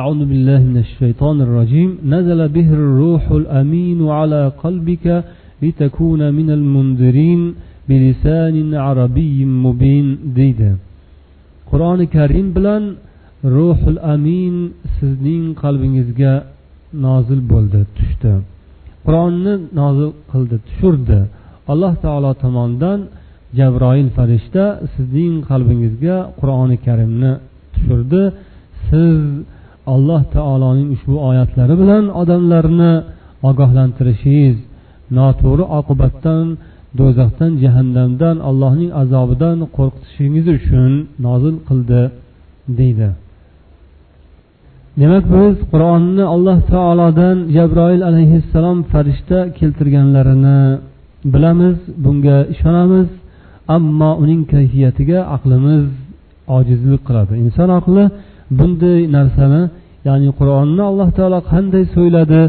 أعوذ 0.00 0.20
بالله 0.30 0.60
من 0.70 0.78
الشيطان 0.86 1.36
الرجيم 1.46 1.90
نزل 2.14 2.40
به 2.56 2.68
الروح 2.78 3.24
الأمين 3.40 4.00
على 4.18 4.42
قلبك 4.64 5.06
لتكون 5.62 6.20
من 6.38 6.48
المنذرين 6.58 7.40
بلسان 7.88 8.56
عربي 8.74 9.36
مبين 9.64 10.06
deydi 10.36 10.70
qur'oni 11.73 12.05
karim 12.17 12.47
bilan 12.57 12.83
ruhul 13.55 13.99
amin 14.13 14.55
sizning 14.97 15.43
qalbingizga 15.63 16.33
nozil 17.05 17.41
bo'ldi 17.51 17.81
tushdi. 17.97 18.33
Qur'onni 19.05 19.53
nozil 19.79 20.09
qildi 20.31 20.57
tushirdi. 20.67 21.19
Alloh 21.71 21.93
taolo 22.05 22.31
tomonidan 22.43 22.99
jabroil 23.59 24.07
farishta 24.17 24.65
sizning 24.93 25.33
qalbingizga 25.49 26.17
qur'oni 26.39 26.77
karimni 26.87 27.31
tushirdi. 27.73 28.21
Siz 28.87 29.19
alloh 29.95 30.21
taoloning 30.35 30.87
ushbu 30.95 31.15
oyatlari 31.29 31.75
bilan 31.81 32.03
odamlarni 32.21 32.93
ogohlantirishingiz 33.49 34.57
noto'g'ri 35.17 35.65
oqibatdan 35.79 36.45
do'zaxdan 36.99 37.51
jahannamdan 37.63 38.37
allohning 38.49 38.91
azobidan 39.01 39.57
qo'rqitishingiz 39.77 40.45
uchun 40.57 40.91
nozil 41.25 41.55
qildi 41.67 42.01
deydi. 42.79 43.09
Demak 45.01 45.25
biz 45.35 45.55
qur'onni 45.71 46.23
alloh 46.35 46.57
taolodan 46.73 47.37
jabroil 47.55 48.01
alayhissalom 48.09 48.77
farishta 48.91 49.39
keltirganlarini 49.57 50.61
bilamiz 51.33 51.77
bunga 52.03 52.37
ishonamiz 52.53 53.09
ammo 53.75 54.11
uning 54.23 54.41
kayfiyatiga 54.53 55.19
aqlimiz 55.35 55.85
ojizlik 56.57 57.01
qiladi. 57.07 57.33
Inson 57.43 57.69
aqli 57.79 58.03
bunday 58.57 58.99
narsani 59.17 59.61
ya'ni 60.07 60.29
qur'onni 60.39 60.83
alloh 60.89 61.09
taolo 61.17 61.39
qanday 61.51 61.83
so'yladi 61.95 62.41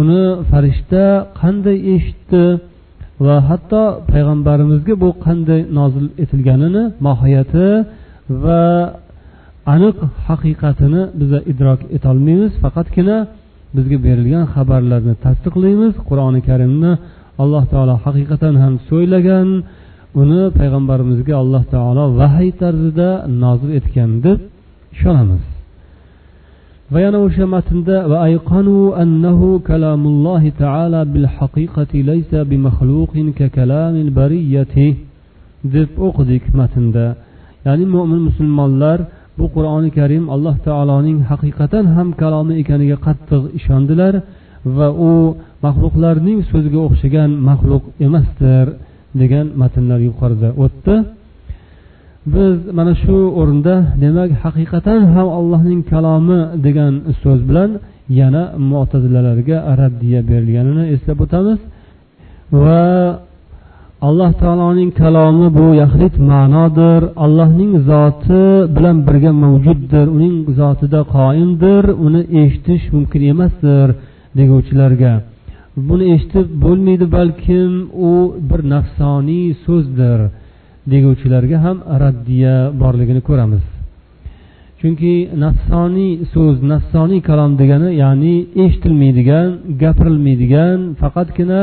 uni 0.00 0.24
farishta 0.50 1.04
qanday 1.40 1.76
eshitdi 1.94 2.44
va 3.26 3.36
hatto 3.48 3.82
payg'ambarimizga 4.12 4.94
bu 5.02 5.08
qanday 5.26 5.60
nozil 5.78 6.06
etilganini 6.22 6.82
mohiyati 7.06 7.68
va 8.44 8.62
aniq 9.74 9.96
haqiqatini 10.26 11.02
biza 11.20 11.38
idrok 11.52 11.80
etolmaymiz. 11.96 12.52
Faqatgina 12.62 13.16
bizga 13.76 13.98
berilgan 14.06 14.44
xabarlarni 14.54 15.14
tasdiqlaymiz. 15.24 15.92
Qur'oni 16.08 16.40
karimni 16.48 16.92
alloh 17.42 17.64
taolo 17.72 17.94
haqiqatan 18.04 18.54
ham 18.62 18.74
so'ylagan 18.88 19.48
uni 20.22 20.42
payg'ambarimizga 20.58 21.34
alloh 21.42 21.62
taolo 21.74 22.04
vahiy 22.20 22.52
tarzida 22.62 23.08
nozil 23.42 23.70
etgan 23.78 24.10
deb 24.26 24.38
ishonamiz. 24.94 25.44
Va 26.92 26.98
yana 27.04 27.18
o'sha 27.26 27.44
matnda 27.54 27.96
va 28.10 28.18
ayqanu 28.28 28.76
annahu 29.02 29.48
kalamullohi 29.68 30.50
taala 30.62 31.00
bil 31.14 31.26
haqiqati 31.36 31.98
laysa 32.10 32.38
bi 32.50 32.56
ka 33.38 33.46
kalamil 33.56 34.10
bariyati 34.18 34.88
deb 35.74 35.90
o'qidik 36.06 36.44
matnda. 36.60 37.06
Ya'ni 37.66 37.84
mo'min 37.94 38.20
musulmonlar 38.28 38.98
bu 39.38 39.46
qur'oni 39.54 39.90
karim 39.98 40.24
alloh 40.34 40.56
taoloning 40.66 41.18
haqiqatan 41.30 41.84
ham 41.96 42.08
kalomi 42.22 42.54
ekaniga 42.62 42.96
qattiq 43.06 43.42
ishondilar 43.58 44.14
va 44.76 44.88
u 45.10 45.12
maxluqlarning 45.64 46.38
so'ziga 46.50 46.80
o'xshagan 46.86 47.30
maxluq 47.48 47.84
emasdir 48.06 48.66
degan 49.20 49.46
matnlar 49.62 50.00
yuqorida 50.08 50.48
o'tdi. 50.64 50.94
Biz 52.34 52.56
mana 52.78 52.92
shu 53.02 53.16
o'rinda 53.40 53.74
demak 54.02 54.30
haqiqatan 54.42 55.00
ham 55.14 55.28
allohning 55.38 55.80
kalomi 55.92 56.40
degan 56.66 56.92
so'z 57.22 57.40
bilan 57.48 57.70
yana 58.20 58.42
mo'tazilalarga 58.70 59.56
raddiya 59.80 60.20
berilganini 60.30 60.84
eslab 60.94 61.18
o'tamiz. 61.24 61.58
Va 62.62 62.84
alloh 64.08 64.30
taoloning 64.42 64.90
kalomi 65.02 65.48
bu 65.58 65.66
yaxlit 65.82 66.14
ma'nodir. 66.30 67.00
Allohning 67.24 67.72
zoti 67.90 68.42
bilan 68.76 68.96
birga 69.06 69.32
mavjuddir. 69.44 70.06
Uning 70.16 70.34
zotida 70.60 71.00
qoimdir. 71.16 71.84
Uni 72.06 72.22
eshitish 72.42 72.84
mumkin 72.94 73.22
emasdir 73.32 73.88
deguvchilarga. 74.38 75.12
Buni 75.88 76.04
eshitib 76.14 76.46
bo'lmaydi 76.64 77.06
balkim 77.16 77.72
u 78.08 78.12
bir 78.48 78.60
nafsoniy 78.74 79.46
so'zdir. 79.64 80.20
Deguvchilarga 80.92 81.58
ham 81.64 81.76
raddiya 82.02 82.56
borligini 82.82 83.22
ko'ramiz. 83.28 83.64
Chunki 84.80 85.14
nafsoniy 85.44 86.12
so'z 86.32 86.56
nafsoniy 86.72 87.20
kalom 87.28 87.52
degani 87.60 87.90
ya'ni 88.02 88.34
eshitilmaydigan 88.64 89.48
gapirilmaydigan 89.82 90.78
faqatgina 91.00 91.62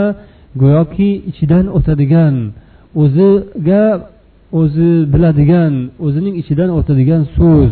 go'yoki 0.62 1.10
ichidan 1.32 1.65
o'tadigan 1.77 2.36
o'ziga 3.01 3.84
o'zi 4.62 4.91
biladigan 5.13 5.74
o'zining 6.05 6.36
ichidan 6.41 6.70
o'tadigan 6.77 7.22
so'z 7.38 7.72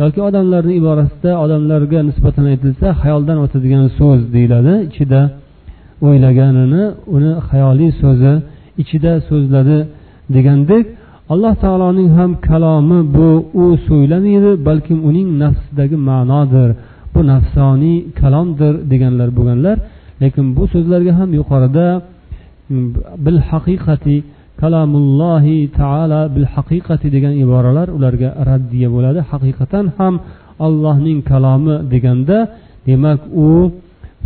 yoki 0.00 0.20
odamlarni 0.28 0.72
iborasida 0.80 1.30
odamlarga 1.44 2.00
nisbatan 2.08 2.44
aytilsa 2.52 2.86
xayoldan 3.02 3.38
o'tadigan 3.44 3.84
so'z 3.98 4.20
deyiladi. 4.34 4.74
Ichida 4.90 5.20
o'ylaganini 6.06 6.84
uni 7.16 7.32
xayoliy 7.48 7.90
so'zi 8.02 8.32
ichida 8.82 9.12
so'zladi 9.28 9.78
degandek 10.34 10.84
alloh 11.32 11.54
taoloning 11.64 12.10
ham 12.18 12.30
kalomi 12.48 12.98
bu 13.16 13.30
u 13.62 13.64
so'ylamaydi 13.86 14.50
balkim 14.68 14.98
uning 15.08 15.28
nafsidagi 15.42 15.96
ma'nodir 16.10 16.70
bu 17.14 17.20
nafsoniy 17.32 17.98
kalomdir 18.20 18.74
deganlar 18.92 19.28
bo'lganlar. 19.38 19.76
Lekin 20.22 20.46
bu 20.56 20.64
so'zlarga 20.72 21.12
ham 21.18 21.30
yuqorida 21.38 21.86
bil 23.24 23.38
haqiqati 23.50 24.16
kalamullohi 24.60 25.58
taala 25.78 26.20
bil 26.34 26.48
haqiqati 26.54 27.06
degan 27.16 27.34
iboralar 27.44 27.88
ularga 27.96 28.28
raddiya 28.50 28.88
bo'ladi. 28.94 29.20
Haqiqatan 29.32 29.84
ham 29.98 30.14
allohning 30.66 31.18
kalomi 31.30 31.74
deganda 31.92 32.38
demak 32.88 33.20
u 33.46 33.48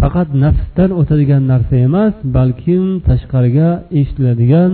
faqat 0.00 0.28
nafsdan 0.44 0.90
o'tadigan 1.00 1.42
narsa 1.52 1.74
emas 1.88 2.14
balkim 2.36 2.84
tashqariga 3.08 3.68
eshitiladigan 3.98 4.70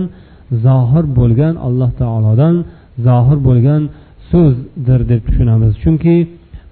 zohir 0.65 1.05
bo'lgan 1.19 1.53
alloh 1.67 1.91
taolodan 2.01 2.55
zohir 3.07 3.39
bo'lgan 3.47 3.81
so'zdir 4.31 4.99
deb 5.11 5.21
tushunamiz. 5.27 5.71
Chunki 5.83 6.15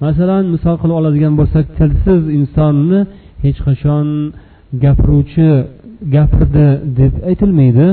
masalan 0.05 0.43
misol 0.53 0.75
qilib 0.81 0.95
oladigan 0.99 1.33
bo'lsak 1.39 1.65
tilsiz 1.77 2.21
insonni 2.39 2.99
hech 3.43 3.59
qachon 3.67 4.05
gapiruvchi 4.83 5.49
gapirdi 6.15 6.67
deb 6.99 7.13
aytilmaydi. 7.29 7.87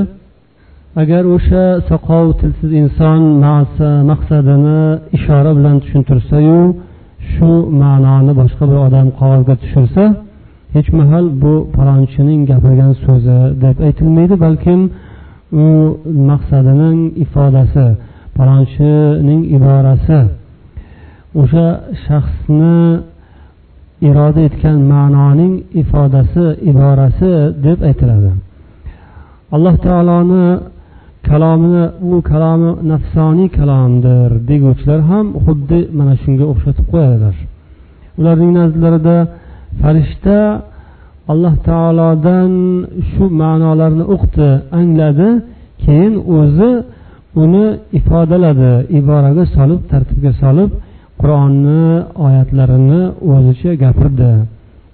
Agar 1.01 1.23
o'sha 1.35 1.63
soqov 1.89 2.25
tilsiz 2.41 2.71
inson 2.83 3.21
maqsadini 4.11 4.81
ishora 5.17 5.51
bilan 5.57 5.75
tushuntirsayu 5.83 6.59
shu 7.31 7.49
ma'noni 7.81 8.33
boshqa 8.41 8.63
bir 8.69 8.79
odam 8.87 9.07
qog'ozga 9.19 9.55
tushirsa 9.61 10.03
hech 10.75 10.89
mahal 10.99 11.25
bu 11.43 11.53
palonchining 11.75 12.41
gapirgan 12.51 12.91
so'zi 13.05 13.39
deb 13.63 13.77
aytilmaydi 13.87 14.35
balkim 14.45 14.81
u 15.51 15.65
maqsadining 16.29 16.99
ifodasi 17.23 17.87
palonchining 18.37 19.41
iborasi 19.57 20.19
o'sha 21.41 21.67
shaxsni 22.05 22.77
iroda 24.09 24.41
etgan 24.49 24.77
ma'noning 24.93 25.53
ifodasi 25.81 26.45
iborasi 26.71 27.31
deb 27.65 27.79
aytiladi. 27.89 28.31
Alloh 29.55 29.75
taoloni 29.85 30.45
kalomini 31.29 31.85
u 32.11 32.21
kalomi 32.31 32.71
nafsoniy 32.91 33.49
kalomdir 33.57 34.29
deguvchilar 34.49 35.01
ham 35.11 35.25
xuddi 35.45 35.79
mana 35.97 36.13
shunga 36.21 36.45
o'xshatib 36.51 36.85
qo'yadilar. 36.93 37.35
Ularning 38.19 38.51
nazdlarida 38.59 39.17
farishta 39.81 40.37
alloh 41.31 41.53
taolodan 41.69 42.51
shu 43.09 43.23
ma'nolarni 43.41 44.05
uqdi 44.15 44.49
angladi 44.79 45.29
keyin 45.83 46.13
o'zi 46.39 46.71
uni 47.43 47.65
ifodaladi 47.99 48.73
iboraga 48.99 49.43
solib 49.55 49.81
tartibga 49.91 50.31
solib 50.41 50.71
qur'onni 51.21 51.83
oyatlarini 52.25 53.01
o'zicha 53.33 53.71
gapirdi. 53.83 54.31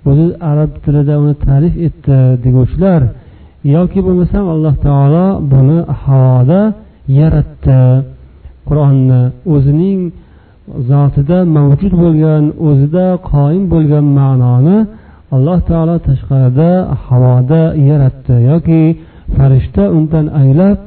O'zi 0.10 0.28
arab 0.52 0.72
tilida 0.84 1.16
uni 1.24 1.34
ta'rif 1.46 1.74
etdi 1.88 2.18
deguvchilar 2.44 3.02
yoki 3.76 4.00
bo'lmasam 4.06 4.46
alloh 4.54 4.76
taolo 4.88 5.26
buni 5.52 5.80
havoda 6.04 6.62
yaratdi. 7.20 7.82
Qur'onni 8.68 9.22
o'zining 9.56 10.00
zotida 10.90 11.38
mavjud 11.58 11.94
bo'lgan 12.04 12.44
o'zida 12.68 13.06
qoyim 13.32 13.64
bo'lgan 13.74 14.06
ma'noni 14.20 14.78
alloh 15.36 15.60
taolo 15.70 15.96
tashqarida 16.08 16.70
havoda 17.06 17.62
yaratdi 17.90 18.36
yoki 18.52 18.84
farishta 19.36 19.84
undan 19.98 20.26
aylab 20.42 20.78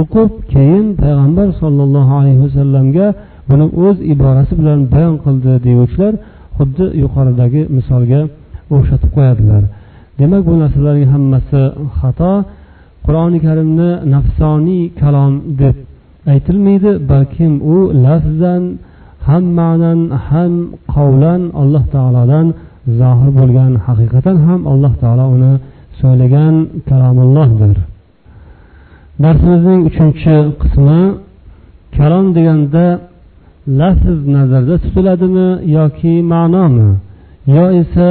o'qib 0.00 0.30
keyin 0.52 0.86
payg'ambar 1.02 1.48
sollallohu 1.60 2.12
alayhi 2.20 2.40
vasallamga 2.46 3.06
buni 3.48 3.66
o'z 3.84 3.96
iborasi 4.12 4.52
bilan 4.60 4.80
bayon 4.92 5.14
qildi 5.24 5.52
deguvchilar 5.66 6.14
xuddi 6.56 6.86
yuqoridagi 7.02 7.62
misolga 7.76 8.20
o'xshatib 8.74 9.10
qo'yadilar. 9.16 9.62
Demak 10.18 10.42
bu 10.48 10.54
narsalarning 10.62 11.08
hammasi 11.14 11.62
xato. 11.98 12.32
Qur'oni 13.06 13.38
karimni 13.46 13.90
nafsoniy 14.14 14.84
kalom 15.00 15.32
deb 15.60 15.76
aytilmaydi 16.32 16.90
balkim 17.10 17.52
u 17.74 17.76
lafzan 18.04 18.62
ham 19.28 19.44
ma'nan 19.58 20.00
ham 20.28 20.52
qavlan 20.94 21.42
alloh 21.62 21.84
taolodan 21.94 22.46
zohir 23.00 23.30
bo'lgan 23.38 23.72
haqiqatan 23.86 24.36
ham 24.46 24.60
alloh 24.72 24.92
taolo 25.02 25.24
uni 25.36 25.52
so'ylagan 26.00 26.54
kalomullohdir. 26.88 27.76
Darsimizning 29.22 29.80
uchinchi 29.90 30.36
qismi 30.62 31.00
kalom 31.96 32.26
deganda 32.36 32.86
lafz 33.80 34.18
nazarda 34.36 34.76
tutiladimi 34.84 35.48
yoki 35.76 36.14
ma'nomi? 36.32 36.90
Yo 37.56 37.64
esa 37.82 38.10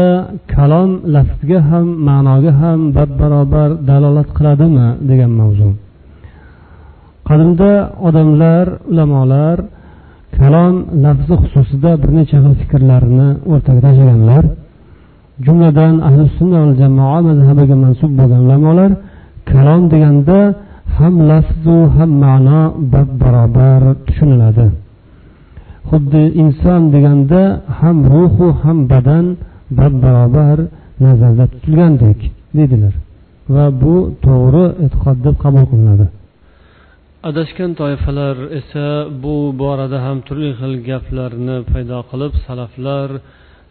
kalom 0.53 0.89
lafzga 1.15 1.59
ham 1.69 1.87
ma'noga 2.07 2.51
ham 2.61 2.79
bab 2.97 3.09
barobar 3.21 3.69
dalolat 3.89 4.29
qiladimi 4.37 4.87
degan 5.09 5.31
mavzu. 5.39 5.69
Qadimda 7.27 7.71
odamlar 8.07 8.65
ulamolar 8.91 9.57
kalom 10.37 10.75
lafzi 11.05 11.35
xususida 11.41 11.91
bir 12.01 12.09
necha 12.17 12.37
xil 12.43 12.53
fikrlarni 12.61 13.29
o'rtaga 13.51 13.81
tashlaganlar 13.87 14.43
jumladan 15.45 15.95
ahli 16.07 16.23
sunna 16.37 16.59
va 16.65 16.73
jamoa 16.81 17.19
mazhabiga 17.29 17.75
mansub 17.83 18.11
bo'lgan 18.19 18.41
ulamolar 18.45 18.91
kalom 19.51 19.81
deganda 19.93 20.39
ham 20.97 21.15
lafzu 21.29 21.77
ham 21.95 22.11
ma'no 22.23 22.61
bab 22.93 23.09
barobar 23.21 23.81
tushuniladi. 24.05 24.67
Xuddi 25.89 26.23
inson 26.41 26.81
deganda 26.95 27.41
ham 27.79 27.97
ruhu 28.13 28.47
ham 28.63 28.77
badan 28.91 29.25
bab 29.77 29.93
barobar 30.03 30.57
nazarda 31.05 31.45
tutilgandek 31.53 32.19
dedilar 32.57 32.93
va 33.53 33.65
bu 33.81 33.95
to'g'ri 34.25 34.65
e'tiqod 34.85 35.17
deb 35.25 35.35
qabul 35.43 35.63
qilinadi. 35.71 36.05
Adashgan 37.29 37.71
toifalar 37.81 38.35
esa 38.59 38.87
bu 39.23 39.35
borada 39.61 39.97
ham 40.05 40.17
turli 40.27 40.51
xil 40.59 40.73
gaplarni 40.89 41.57
paydo 41.71 41.99
qilib 42.11 42.33
salaflar 42.45 43.09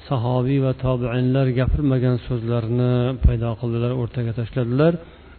sahobiy 0.08 0.58
va 0.66 0.72
tobiinlar 0.84 1.46
gapirmagan 1.60 2.16
so'zlarni 2.26 2.92
paydo 3.24 3.50
qildilar 3.60 3.92
o'rtaga 4.00 4.32
tashladilar. 4.38 4.92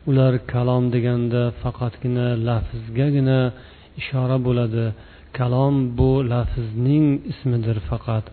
Ular 0.10 0.34
kalom 0.54 0.84
deganda 0.96 1.42
faqatgina 1.62 2.28
lafzgagina 2.48 3.40
ishora 4.02 4.38
bo'ladi. 4.48 4.86
Kalom 5.38 5.76
bu 5.98 6.12
lafzning 6.34 7.06
ismidir 7.32 7.78
faqat. 7.90 8.26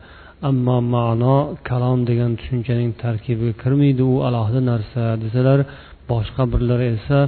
Ammo 0.51 0.77
ma'no 0.95 1.37
kalom 1.71 1.99
degan 2.11 2.33
tushunchaning 2.39 2.91
tarkibiga 3.03 3.55
kirmaydi 3.63 4.03
u 4.13 4.15
alohida 4.29 4.61
narsa 4.71 5.05
desalar 5.25 5.59
boshqa 6.11 6.43
birlari 6.53 6.87
esa 6.97 7.19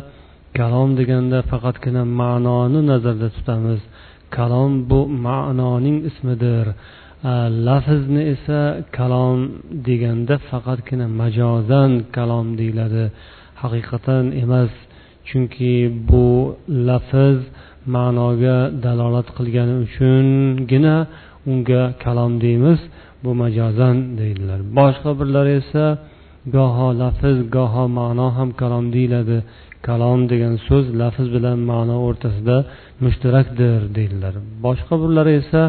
kalom 0.58 0.88
deganda 0.98 1.38
faqatgina 1.50 2.02
ma'noni 2.20 2.80
nazarda 2.90 3.28
tutamiz. 3.36 3.80
Kalom 4.36 4.72
bu 4.90 5.00
ma'noning 5.26 5.98
ismidir. 6.08 6.66
Э, 7.24 7.48
lafzni 7.66 8.22
esa 8.34 8.60
kalom 8.98 9.38
deganda 9.86 10.36
faqatgina 10.48 11.06
majozan 11.20 11.92
kalom 12.16 12.46
deyiladi. 12.60 13.04
Haqiqatan 13.62 14.24
emas 14.42 14.72
chunki 15.28 15.74
bu 16.08 16.26
lafz 16.88 17.38
ma'noga 17.94 18.58
dalolat 18.84 19.28
qilgani 19.36 19.74
uchungina 19.84 20.96
unga 21.50 21.82
kalom 22.04 22.32
deymiz 22.44 22.80
bu 23.22 23.30
majozan 23.42 23.96
deydilar. 24.20 24.60
Boshqa 24.78 25.10
birlari 25.20 25.52
esa 25.62 25.84
goho 26.56 26.88
lafz 27.02 27.36
goho 27.56 27.84
ma'no 27.98 28.28
ham 28.36 28.48
kalom 28.60 28.84
deyiladi. 28.96 29.38
Kalom 29.88 30.20
degan 30.32 30.54
so'z 30.66 30.86
lafz 31.00 31.26
bilan 31.34 31.58
ma'no 31.70 31.96
o'rtasida 32.06 32.56
mushtarakdir 33.04 33.80
deydilar. 33.96 34.34
Boshqa 34.64 34.94
birlari 35.02 35.34
esa 35.42 35.62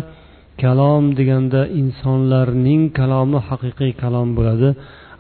kalom 0.62 1.04
deganda 1.18 1.62
insonlarning 1.82 2.84
kalomi 3.00 3.40
haqiqiy 3.50 3.92
kalom 4.04 4.28
bo'ladi 4.38 4.70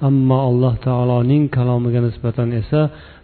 ammo 0.08 0.38
alloh 0.50 0.74
taoloning 0.88 1.44
kalomiga 1.58 2.02
nisbatan 2.08 2.50
esa 2.62 2.82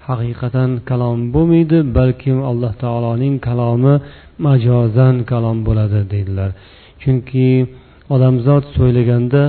haqiqatan 0.10 0.69
kalom 0.89 1.17
bo'lmaydi 1.34 1.78
balkim 1.98 2.38
alloh 2.52 2.74
taoloning 2.84 3.36
kalomi 3.48 3.93
majozan 4.45 5.15
kalom 5.32 5.58
bo'ladi 5.67 6.00
deydilar. 6.13 6.50
Chunki 7.02 7.48
odamzod 8.15 8.63
so'ylaganda 8.76 9.43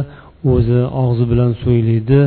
o'zi 0.52 0.80
og'zi 1.02 1.24
bilan 1.32 1.52
so'ylaydi 1.62 2.20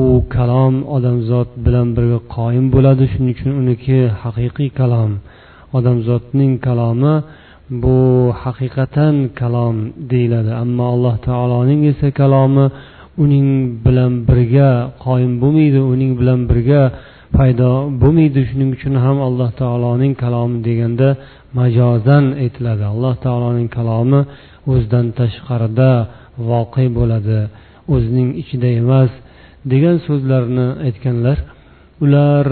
u 0.00 0.04
kalom 0.36 0.74
odamzod 0.96 1.48
bilan 1.66 1.88
birga 1.96 2.20
qoyim 2.36 2.66
bo'ladi 2.74 3.04
shuning 3.12 3.32
uchun 3.36 3.50
uniki 3.62 3.98
haqiqiy 4.22 4.70
kalom. 4.80 5.12
Odamzodning 5.78 6.52
kalomi 6.66 7.14
bu 7.70 8.32
haqiqatan 8.42 9.14
kalom 9.40 9.76
deyiladi. 10.10 10.52
Ammo 10.62 10.84
alloh 10.94 11.16
taoloning 11.28 11.80
esa 11.92 12.08
kalomi 12.20 12.66
uning 13.22 13.48
bilan 13.84 14.12
birga 14.28 14.70
qoyim 15.04 15.32
bo'lmaydi 15.42 15.80
uning 15.92 16.12
bilan 16.20 16.40
birga 16.50 16.82
paydo 17.36 17.72
bo'lmaydi. 18.02 18.40
Shuning 18.48 18.70
uchun 18.76 18.94
ham 19.04 19.18
alloh 19.28 19.50
taoloning 19.62 20.14
kalomi 20.22 20.56
deganda 20.66 21.08
majozan 21.58 22.24
aytiladi. 22.42 22.84
Alloh 22.92 23.14
taoloning 23.24 23.68
kalomi 23.76 24.20
o'zidan 24.72 25.06
tashqarida 25.18 25.92
voqe 26.50 26.84
bo'ladi 26.98 27.40
o'zining 27.94 28.28
ichida 28.42 28.68
emas 28.82 29.10
degan 29.72 29.96
so'zlarni 30.06 30.66
aytganlar. 30.86 31.38
Ular 32.04 32.46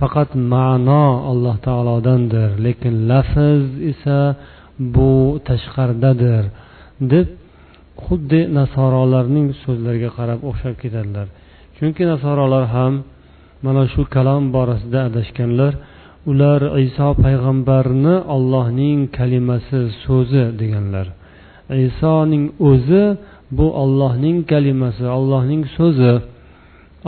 faqat 0.00 0.30
ma'no 0.52 1.04
alloh 1.30 1.56
taolodandir 1.68 2.50
lekin 2.66 2.94
lafz 3.10 3.64
esa 3.92 4.18
bu 4.78 5.40
tashqaridadir 5.48 6.44
deb 7.12 7.28
xuddi 8.04 8.40
nasorolarning 8.58 9.48
so'zlariga 9.62 10.10
qarab 10.18 10.40
o'xshab 10.50 10.74
ketadilar. 10.82 11.26
Chunki 11.76 12.02
nasorolar 12.12 12.64
ham 12.74 12.92
mana 13.64 13.84
shu 13.92 14.02
kalom 14.14 14.42
borasida 14.56 15.00
adashganlar 15.08 15.72
ular 16.30 16.60
iso 16.86 17.08
payg'ambarni 17.24 18.16
ollohning 18.36 18.98
kalimasi 19.18 19.80
so'zi 20.04 20.44
deganlar. 20.60 21.06
Isoning 21.88 22.44
o'zi 22.70 23.04
bu 23.58 23.66
ollohning 23.82 24.38
kalimasi 24.52 25.04
ollohning 25.18 25.62
so'zi 25.76 26.14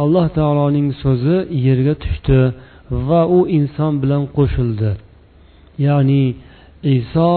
alloh 0.02 0.26
taoloning 0.38 0.88
so'zi 1.02 1.36
yerga 1.66 1.94
tushdi 2.02 2.40
va 3.08 3.20
u 3.36 3.38
inson 3.58 3.92
bilan 4.02 4.22
qo'shildi. 4.36 4.90
Ya'ni 5.86 6.22
iso 6.94 7.32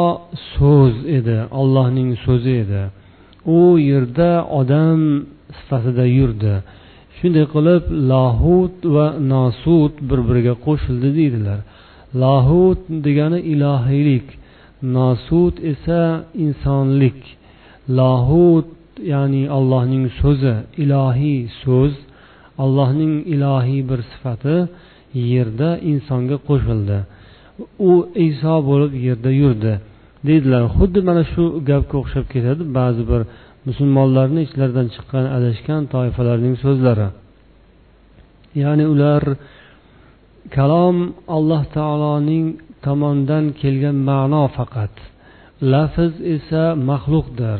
so'z 0.53 0.95
edi 1.17 1.37
ollohning 1.61 2.11
so'zi 2.25 2.53
edi. 2.63 2.83
U 3.57 3.59
yerda 3.89 4.31
odam 4.59 5.01
sifatida 5.57 6.05
yurdi. 6.17 6.53
Shunday 7.17 7.45
qilib 7.53 7.83
lahut 8.11 8.77
va 8.95 9.07
nosut 9.33 9.93
bir 10.09 10.19
biriga 10.27 10.55
qo'shildi 10.65 11.09
deydilar. 11.19 11.59
Lahut 12.23 12.81
degani 13.05 13.39
ilohiylik 13.53 14.27
nosut 14.97 15.55
esa 15.71 16.01
insonlik. 16.45 17.19
Lahut 17.99 18.69
ya'ni 19.13 19.43
allohning 19.57 20.05
so'zi 20.21 20.55
ilohiy 20.83 21.41
so'z 21.63 21.93
allohning 22.63 23.13
ilohiy 23.33 23.81
bir 23.89 23.99
sifati 24.11 24.57
yerda 25.33 25.69
insonga 25.91 26.37
qo'shildi. 26.49 26.97
U 27.89 27.91
iso 28.27 28.55
bo'lib 28.69 28.93
yerda 29.07 29.31
yurdi. 29.41 29.73
Deydilar 30.27 30.63
xuddi 30.75 30.99
mana 31.09 31.23
shu 31.31 31.43
gapga 31.69 31.95
o'xshab 32.01 32.25
ketadi 32.33 32.63
ba'zi 32.79 33.03
bir 33.11 33.21
musulmonlarni 33.67 34.39
ichlaridan 34.47 34.87
chiqqan 34.95 35.25
adashgan 35.37 35.81
toifalarning 35.93 36.55
so'zlari. 36.63 37.07
Ya'ni 38.61 38.85
ular 38.93 39.23
kalom 40.55 40.97
alloh 41.35 41.63
taoloning 41.77 42.45
tomonidan 42.85 43.45
kelgan 43.61 43.97
ma'no 44.09 44.43
faqat. 44.57 44.95
Lafz 45.71 46.13
esa 46.35 46.63
maxluqdir. 46.89 47.59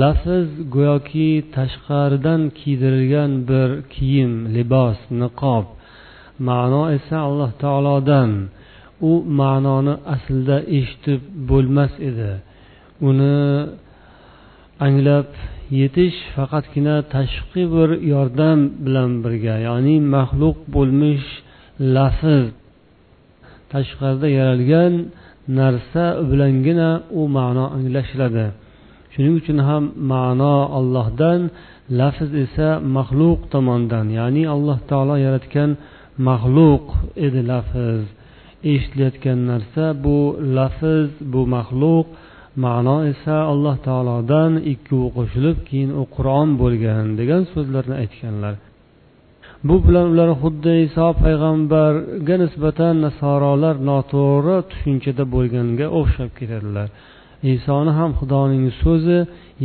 Lafz 0.00 0.46
go'yoki 0.74 1.30
tashqaridan 1.56 2.42
kiydirilgan 2.58 3.32
bir 3.50 3.70
kiyim 3.94 4.32
libos 4.54 4.98
niqob. 5.20 5.64
Ma'no 6.48 6.82
esa 6.96 7.16
alloh 7.28 7.50
taolodan. 7.62 8.30
U 9.08 9.12
ma'noni 9.40 9.94
aslida 10.14 10.56
eshitib 10.78 11.20
bo'lmas 11.50 11.92
edi. 12.08 12.32
Uni 13.08 13.36
anglab 14.86 15.28
yetish 15.80 16.18
faqatgina 16.36 16.96
tashqi 17.14 17.62
bir 17.74 17.90
yordam 18.12 18.58
bilan 18.84 19.10
birga 19.24 19.56
ya'ni 19.68 19.96
maxluq 20.14 20.58
bo'lmish 20.74 21.26
lafz 21.96 22.44
tashqarida 23.72 24.28
yaralgan 24.38 24.92
narsa 25.58 26.04
bilangina 26.30 26.90
u 27.20 27.22
ma'no 27.36 27.66
anglashiladi. 27.76 28.46
Shuning 29.12 29.34
uchun 29.40 29.58
ham 29.68 29.84
ma'no 30.12 30.56
allohdan 30.78 31.40
lafz 32.00 32.30
esa 32.44 32.68
maxluq 32.96 33.40
tomonidan 33.52 34.06
ya'ni 34.18 34.42
alloh 34.54 34.78
taolo 34.90 35.16
yaratgan 35.26 35.70
maxluq 36.28 36.84
edi 37.26 37.40
lafz. 37.52 38.04
Eshitilayotgan 38.72 39.38
narsa 39.50 39.84
bu 40.04 40.18
lafz 40.56 41.10
bu 41.32 41.42
maxluq 41.54 42.06
ma'no 42.64 42.98
esa 43.12 43.36
alloh 43.52 43.76
taolodan 43.88 44.52
ikkovi 44.72 45.08
qo'shilib 45.16 45.58
keyin 45.68 45.90
u 46.00 46.02
qur'on 46.16 46.48
bo'lgan 46.62 47.04
degan 47.20 47.42
so'zlarni 47.52 47.94
aytganlar. 48.02 48.54
Bu 49.68 49.76
bilan 49.86 50.06
ular 50.12 50.30
xuddi 50.42 50.72
iso 50.86 51.06
payg'ambarga 51.22 52.36
nisbatan 52.44 52.94
nasorolar 53.06 53.74
noto'g'ri 53.90 54.56
tushunchada 54.70 55.24
bo'lganga 55.34 55.86
o'xshab 56.00 56.30
ketadilar. 56.38 56.88
Isoni 57.54 57.92
ham 57.98 58.10
xudoning 58.18 58.64
so'zi 58.82 59.18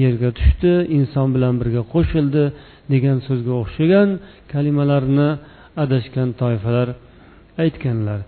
yerga 0.04 0.30
tushdi 0.40 0.74
inson 0.98 1.28
bilan 1.36 1.54
birga 1.62 1.84
qo'shildi 1.94 2.44
degan 2.94 3.18
so'zga 3.28 3.54
o'xshagan 3.62 4.10
kalimalarni 4.52 5.30
adashgan 5.84 6.30
toifalar 6.42 6.88
aytganlar. 7.64 8.20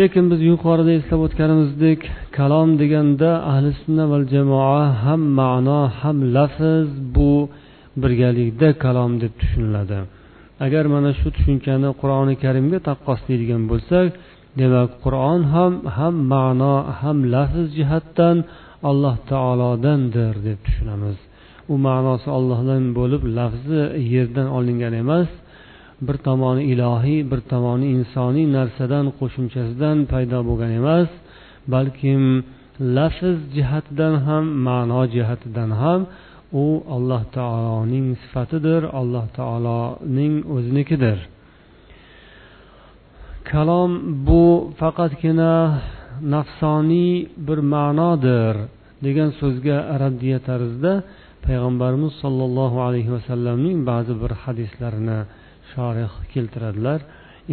Lekin 0.00 0.24
biz 0.30 0.40
yuqorida 0.50 0.92
eslab 1.00 1.20
o'tganimizdek 1.26 2.00
kalom 2.38 2.68
deganda 2.80 3.30
ahli 3.50 3.70
sunna 3.80 4.04
va 4.12 4.18
jamoa 4.34 4.82
ham 5.04 5.22
ma'no 5.40 5.80
ham 6.00 6.16
lafz 6.36 6.88
bu 7.14 7.32
birgalikda 8.02 8.68
kalom 8.84 9.12
deb 9.22 9.32
tushuniladi. 9.40 9.98
Agar 10.64 10.84
mana 10.94 11.10
shu 11.18 11.28
tushunchani 11.36 11.88
qur'oni 12.00 12.34
karimga 12.44 12.78
taqqoslaydigan 12.88 13.62
bo'lsak 13.70 14.08
demak 14.60 14.90
qur'on 15.04 15.40
ham 15.54 15.72
ham 15.96 16.14
ma'no 16.32 16.74
ham 17.00 17.18
lafz 17.34 17.66
jihatdan 17.78 18.36
alloh 18.90 19.14
taolodandir 19.30 20.34
deb 20.48 20.58
tushunamiz. 20.66 21.18
U 21.72 21.74
ma'nosi 21.86 22.28
ollohdan 22.38 22.82
bo'lib 22.98 23.22
lafzi 23.38 23.80
yerdan 24.14 24.48
olingan 24.58 24.94
emas 25.02 25.28
bir 26.06 26.16
tomoni 26.26 26.62
ilohiy 26.72 27.20
bir 27.30 27.40
tomoni 27.52 27.86
insoniy 27.96 28.46
narsadan 28.56 29.06
qo'shimchasidan 29.18 29.96
paydo 30.12 30.38
bo'lgan 30.48 30.72
emas 30.80 31.10
balkim 31.74 32.22
lafz 32.96 33.38
jihatidan 33.56 34.14
ham 34.26 34.44
ma'no 34.66 35.02
jihatidan 35.14 35.70
ham 35.82 36.00
u 36.62 36.64
alloh 36.96 37.22
taoloning 37.38 38.06
sifatidir 38.22 38.82
alloh 39.00 39.26
taoloning 39.38 40.34
o'zinikidir. 40.54 41.18
Kalom 43.50 43.90
bu 44.26 44.44
faqatgina 44.80 45.54
nafsoniy 46.34 47.14
bir 47.46 47.58
ma'nodir 47.74 48.54
degan 49.04 49.30
so'zga 49.40 49.76
raddiya 50.02 50.38
tarzda 50.48 50.92
payg'ambarimiz 51.46 52.12
sollallohu 52.22 52.78
alayhi 52.88 53.10
vasallamning 53.16 53.78
ba'zi 53.90 54.14
bir 54.22 54.32
hadislarini 54.42 55.20
shorih 55.78 56.12
keltiradilar. 56.32 57.00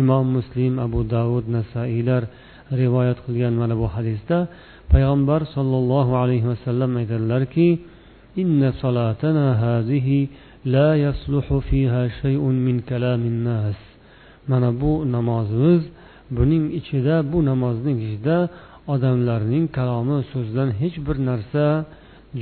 Imom 0.02 0.26
muslim 0.38 0.74
abu 0.86 1.00
davud 1.16 1.46
nasaiylar 1.58 2.24
rivoyat 2.82 3.18
qilgan 3.26 3.54
mana 3.62 3.76
bu 3.82 3.88
hadisda 3.96 4.38
payg'ambar 4.92 5.42
sollallohu 5.56 6.14
alayhi 6.24 6.48
vasallam 6.52 6.92
aytadilarki 7.02 7.68
inna 8.42 8.70
solatana 8.82 9.48
hazihi 9.64 10.20
la 10.74 10.90
yasluhu 11.06 11.56
fiha 11.70 12.04
shay'un 12.20 12.56
min 12.68 12.78
kalamin 12.90 13.38
nas. 13.50 13.80
Mana 14.50 14.70
bu 14.82 14.92
namozimiz 15.16 15.84
buning 16.38 16.66
ichida 16.80 17.16
bu 17.32 17.38
namozning 17.50 17.98
ichida 18.08 18.38
odamlarning 18.94 19.66
kalomi 19.78 20.18
so'zidan 20.32 20.70
hech 20.82 20.96
bir 21.08 21.18
narsa 21.30 21.66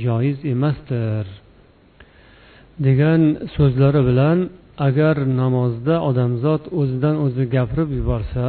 joiz 0.04 0.38
emasdir. 0.52 1.26
Degan 2.86 3.22
so'zlari 3.56 4.02
bilan 4.08 4.38
agar 4.88 5.16
namozda 5.40 5.94
odamzod 6.08 6.62
o'zidan 6.80 7.16
o'zi 7.24 7.44
gapirib 7.54 7.90
yuborsa 7.98 8.46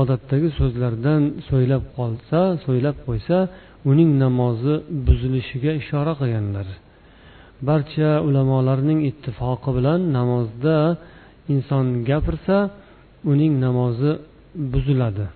odatdagi 0.00 0.48
so'zlardan 0.58 1.22
so'ylab 1.48 1.84
qolsa 1.96 2.40
so'ylab 2.64 2.96
qo'ysa 3.06 3.38
uning 3.90 4.10
namozi 4.24 4.74
buzilishiga 5.06 5.72
ishora 5.82 6.12
qilganlar. 6.20 6.66
Barcha 7.68 8.10
ulamolarning 8.28 9.00
ittifoqi 9.10 9.70
bilan 9.78 10.00
namozda 10.16 10.76
inson 11.54 11.86
gapirsa 12.08 12.56
uning 13.32 13.52
namozi 13.64 14.12
buziladi. 14.72 15.26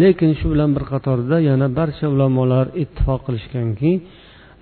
Lekin 0.00 0.30
shu 0.38 0.46
bilan 0.52 0.70
bir 0.76 0.84
qatorda 0.92 1.36
yana 1.50 1.66
barcha 1.78 2.06
ulamolar 2.14 2.66
ittifoq 2.82 3.20
qilishganki 3.26 3.90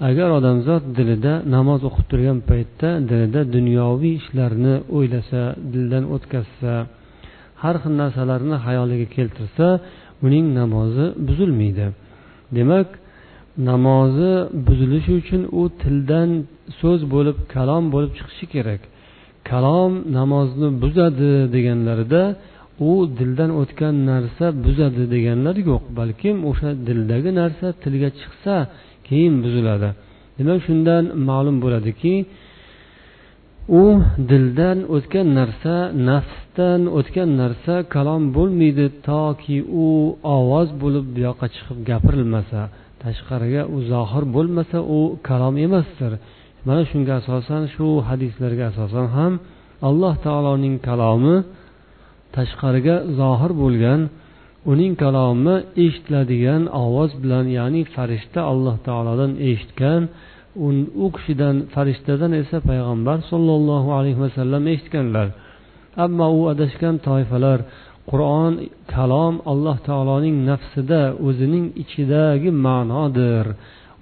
agar 0.08 0.28
odamzod 0.38 0.84
dilida 0.98 1.32
namoz 1.54 1.80
o'qib 1.88 2.06
turgan 2.10 2.38
paytda 2.50 2.88
dilida 3.10 3.40
dunyoviy 3.56 4.14
ishlarni 4.20 4.74
o'ylasa 4.96 5.42
dildan 5.72 6.04
o'tkazsa 6.14 6.72
har 7.62 7.76
xil 7.82 7.94
narsalarni 8.02 8.56
xayoliga 8.66 9.06
keltirsa 9.16 9.66
uning 10.26 10.46
namozi 10.60 11.06
buzilmaydi. 11.28 11.86
Demak 12.56 12.88
namozi 13.70 14.32
buzilishi 14.66 15.12
uchun 15.20 15.42
u 15.60 15.62
tildan 15.82 16.30
so'z 16.80 17.00
bo'lib 17.14 17.36
kalom 17.54 17.84
bo'lib 17.94 18.12
chiqishi 18.18 18.46
kerak. 18.54 18.82
Kalom 19.50 19.92
namozni 20.18 20.68
buzadi 20.82 21.30
deganlarida 21.54 22.22
u 22.88 22.90
dildan 23.18 23.50
o'tgan 23.60 23.94
narsa 24.10 24.46
buzadi 24.64 25.02
deganlar 25.14 25.56
yo'q 25.70 25.84
balkim 25.98 26.36
o'sha 26.50 26.70
dildagi 26.86 27.30
narsa 27.40 27.66
tilga 27.82 28.10
chiqsa 28.20 28.54
keyin 29.10 29.34
buziladi. 29.44 29.88
Demak 30.38 30.58
shundan 30.66 31.04
ma'lum 31.28 31.56
bo'ladiki 31.64 32.14
u 33.82 33.84
dildan 34.30 34.78
o'tgan 34.94 35.26
narsa 35.38 35.74
nafsdan 36.08 36.80
o'tgan 36.98 37.30
narsa 37.40 37.74
kalom 37.94 38.22
bo'lmaydi 38.36 38.86
toki 39.08 39.56
u 39.86 39.88
ovoz 40.36 40.68
bo'lib 40.82 41.06
bu 41.14 41.18
yoqqa 41.28 41.46
chiqib 41.54 41.78
gapirilmasa 41.90 42.60
tashqariga 43.02 43.62
u 43.74 43.76
zohir 43.92 44.24
bo'lmasa 44.36 44.78
u 44.96 45.00
kalom 45.28 45.54
emasdir. 45.66 46.12
Mana 46.66 46.82
shunga 46.90 47.12
asosan 47.20 47.62
shu 47.74 47.86
hadislarga 48.08 48.64
asosan 48.72 49.06
ham 49.16 49.32
alloh 49.88 50.14
taoloning 50.26 50.76
kalomi 50.88 51.36
tashqariga 52.36 52.96
zohir 53.20 53.52
bo'lgan 53.62 54.00
uning 54.68 54.94
kalomi 55.02 55.56
eshitiladigan 55.84 56.62
ovoz 56.84 57.10
bilan 57.22 57.46
ya'ni 57.58 57.82
farishta 57.94 58.40
alloh 58.52 58.76
taolodan 58.86 59.32
eshitgan 59.48 60.02
u 61.04 61.06
kishidan 61.16 61.56
farishtadan 61.74 62.32
esa 62.42 62.58
payg'ambar 62.68 63.18
sollallohu 63.30 63.88
alayhi 63.98 64.20
vasallam 64.24 64.62
eshitganlar. 64.74 65.28
Ammo 66.04 66.26
u 66.38 66.42
adashgan 66.52 66.96
toifalar 67.08 67.58
qur'on 68.10 68.52
kalom 68.94 69.34
alloh 69.52 69.76
taoloning 69.88 70.36
nafsida 70.50 71.02
o'zining 71.26 71.66
ichidagi 71.82 72.50
ma'nodir. 72.66 73.46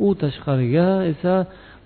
U 0.07 0.09
tashqariga 0.23 0.89
esa 1.13 1.35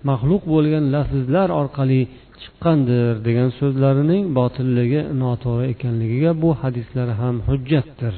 maxluq 0.09 0.43
bo'lgan 0.53 0.85
lafzlar 0.95 1.49
orqali 1.61 2.01
chiqqandir 2.41 3.13
degan 3.27 3.49
so'zlarining 3.59 4.23
botilligi 4.37 5.01
noto'g'ri 5.21 5.65
ekanligiga 5.73 6.31
bu 6.43 6.49
hadislar 6.61 7.07
ham 7.19 7.35
hujjatdir. 7.47 8.15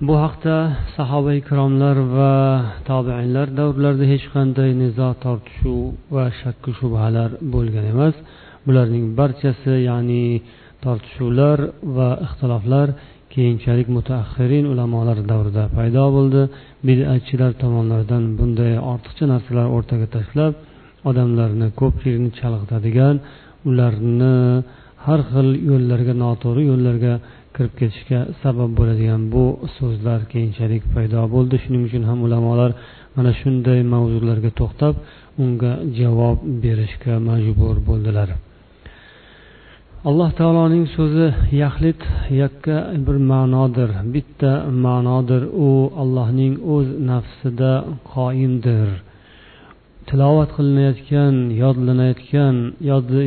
Bu 0.00 0.14
haqda 0.24 0.56
sahoba 0.96 1.32
ikromlar 1.40 1.96
va 2.16 2.34
tobeinlar 2.90 3.48
davrlarida 3.60 4.06
hech 4.12 4.26
qanday 4.34 4.70
nizo 4.82 5.08
tortishuv 5.24 5.82
va 6.14 6.24
shakku 6.40 6.70
shubhalar 6.78 7.30
bo'lgan 7.54 7.86
emas. 7.94 8.14
Bularning 8.66 9.06
barchasi 9.18 9.74
ya'ni 9.88 10.24
tortishuvlar 10.84 11.58
va 11.96 12.08
ixtiloflar 12.26 12.88
keyinchalik 13.34 13.88
mutaaxirin 13.96 14.64
ulamolar 14.72 15.18
davrida 15.30 15.64
paydo 15.76 16.04
bo'ldi. 16.16 16.42
Bidatchilar 16.86 17.52
tomonidan 17.62 18.24
bunday 18.38 18.72
ortiqcha 18.92 19.24
narsalar 19.32 19.66
o'rtaga 19.76 20.06
tashlab 20.16 20.52
odamlarni 21.10 21.68
ko'pchilikni 21.80 22.30
chalg'itadigan 22.38 23.16
ularni 23.68 24.34
har 25.06 25.20
xil 25.30 25.48
yo'llarga 25.70 26.14
noto'g'ri 26.24 26.62
yo'llarga 26.70 27.12
kirib 27.54 27.74
ketishga 27.80 28.20
sabab 28.42 28.70
bo'ladigan 28.78 29.22
bu 29.34 29.44
so'zlar 29.76 30.20
keyinchalik 30.32 30.82
paydo 30.94 31.20
bo'ldi. 31.34 31.54
Shuning 31.64 31.82
uchun 31.88 32.02
ham 32.10 32.18
ulamolar 32.26 32.70
mana 33.16 33.32
shunday 33.40 33.80
mavzularga 33.94 34.50
to'xtab 34.60 34.94
unga 35.42 35.72
javob 35.98 36.36
berishga 36.62 37.14
majbur 37.28 37.76
bo'ldilar. 37.88 38.28
Alloh 40.08 40.30
taoloning 40.40 40.86
so'zi 40.96 41.26
yaxlit 41.64 42.00
yakka 42.42 42.76
bir 43.06 43.16
ma'nodir 43.32 43.90
bitta 44.14 44.52
ma'nodir. 44.84 45.42
U 45.66 45.70
allohning 46.02 46.54
o'z 46.74 46.88
nafsida 47.10 47.72
qoimdir. 48.12 48.88
Tilovat 50.08 50.50
qilinayotgan 50.56 51.34
yodlanayotgan 51.62 52.56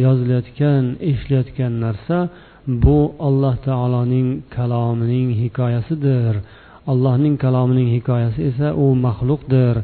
yozilayotgan 0.05 0.83
eshitilayotgan 1.09 1.73
narsa 1.85 2.17
bu 2.67 3.15
alloh 3.27 3.55
taoloning 3.67 4.27
kalomining 4.55 5.29
hikoyasidir. 5.41 6.35
Allohning 6.91 7.35
kalomining 7.43 7.89
hikoyasi 7.95 8.39
esa 8.49 8.67
u 8.83 8.85
maxluqdir 9.05 9.75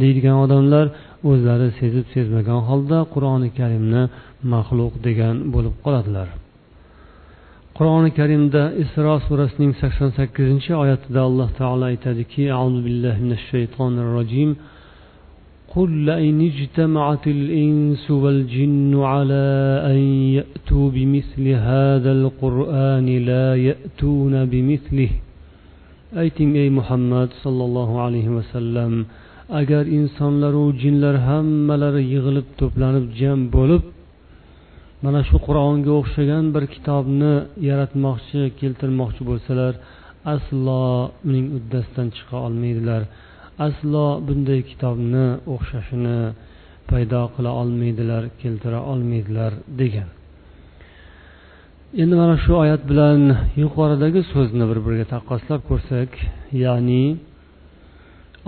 deydigan 0.00 0.36
odamlar 0.44 0.86
o'zlari 1.30 1.68
sezib 1.80 2.06
sezmagan 2.14 2.60
holda 2.68 2.98
qur'oni 3.14 3.50
karimni 3.58 4.02
maxluq 4.54 4.94
degan 5.06 5.34
bo'lib 5.54 5.74
qoladilar. 5.84 6.28
Qur'oni 7.76 8.10
karimda 8.18 8.62
isro 8.84 9.14
surasining 9.26 9.72
sakson 9.80 10.10
sakkizinchi 10.18 10.72
oyatida 10.82 11.20
alloh 11.28 11.48
taolo 11.60 11.84
aytadiki 11.92 12.42
auzu 12.60 12.80
billahi 12.86 13.20
minash 13.24 13.44
shaytonir 13.52 14.06
rojim. 14.16 14.50
قل 15.75 15.89
لئن 16.09 16.37
اجتمعت 16.51 17.25
الإنس 17.37 18.03
والجن 18.23 18.93
على 19.13 19.45
أن 19.91 19.99
يأتوا 20.37 20.85
بمثل 20.95 21.45
هذا 21.69 22.11
القرآن 22.19 23.07
لا 23.29 23.47
يأتون 23.67 24.33
بمثله 24.51 25.11
ayting 26.23 26.51
ey 26.63 26.69
muhammad 26.79 27.29
sollallohu 27.43 27.95
alayhi 28.05 28.31
vasallam 28.37 28.93
agar 29.61 29.83
insonlaru 29.97 30.63
jinlar 30.81 31.15
hammalari 31.29 32.03
yig'ilib 32.13 32.47
to'planib 32.59 33.05
jam 33.19 33.39
bo'lib 33.55 33.83
mana 35.03 35.21
shu 35.29 35.37
qur'onga 35.47 35.91
o'xshagan 35.99 36.45
bir 36.55 36.63
kitobni 36.75 37.33
yaratmoqchi 37.69 38.41
keltirmoqchi 38.59 39.21
bo'lsalar 39.29 39.73
aslo 40.33 40.83
uning 41.27 41.45
uddasidan 41.57 42.07
chiqa 42.15 42.35
olmaydilar 42.47 43.01
Aslo 43.66 44.06
bunday 44.26 44.60
kitobni 44.70 45.26
o'xshashini 45.54 46.18
paydo 46.90 47.22
qila 47.34 47.50
olmaydilar 47.60 48.22
keltira 48.40 48.80
olmaydilar 48.92 49.52
degan. 49.80 50.08
Endi 52.02 52.14
mana 52.20 52.36
shu 52.44 52.52
oyat 52.62 52.82
bilan 52.90 53.20
yuqoridagi 53.62 54.20
so'zni 54.32 54.64
bir 54.70 54.78
biriga 54.84 55.06
taqqoslab 55.14 55.60
ko'rsak 55.70 56.10
ya'ni 56.64 57.04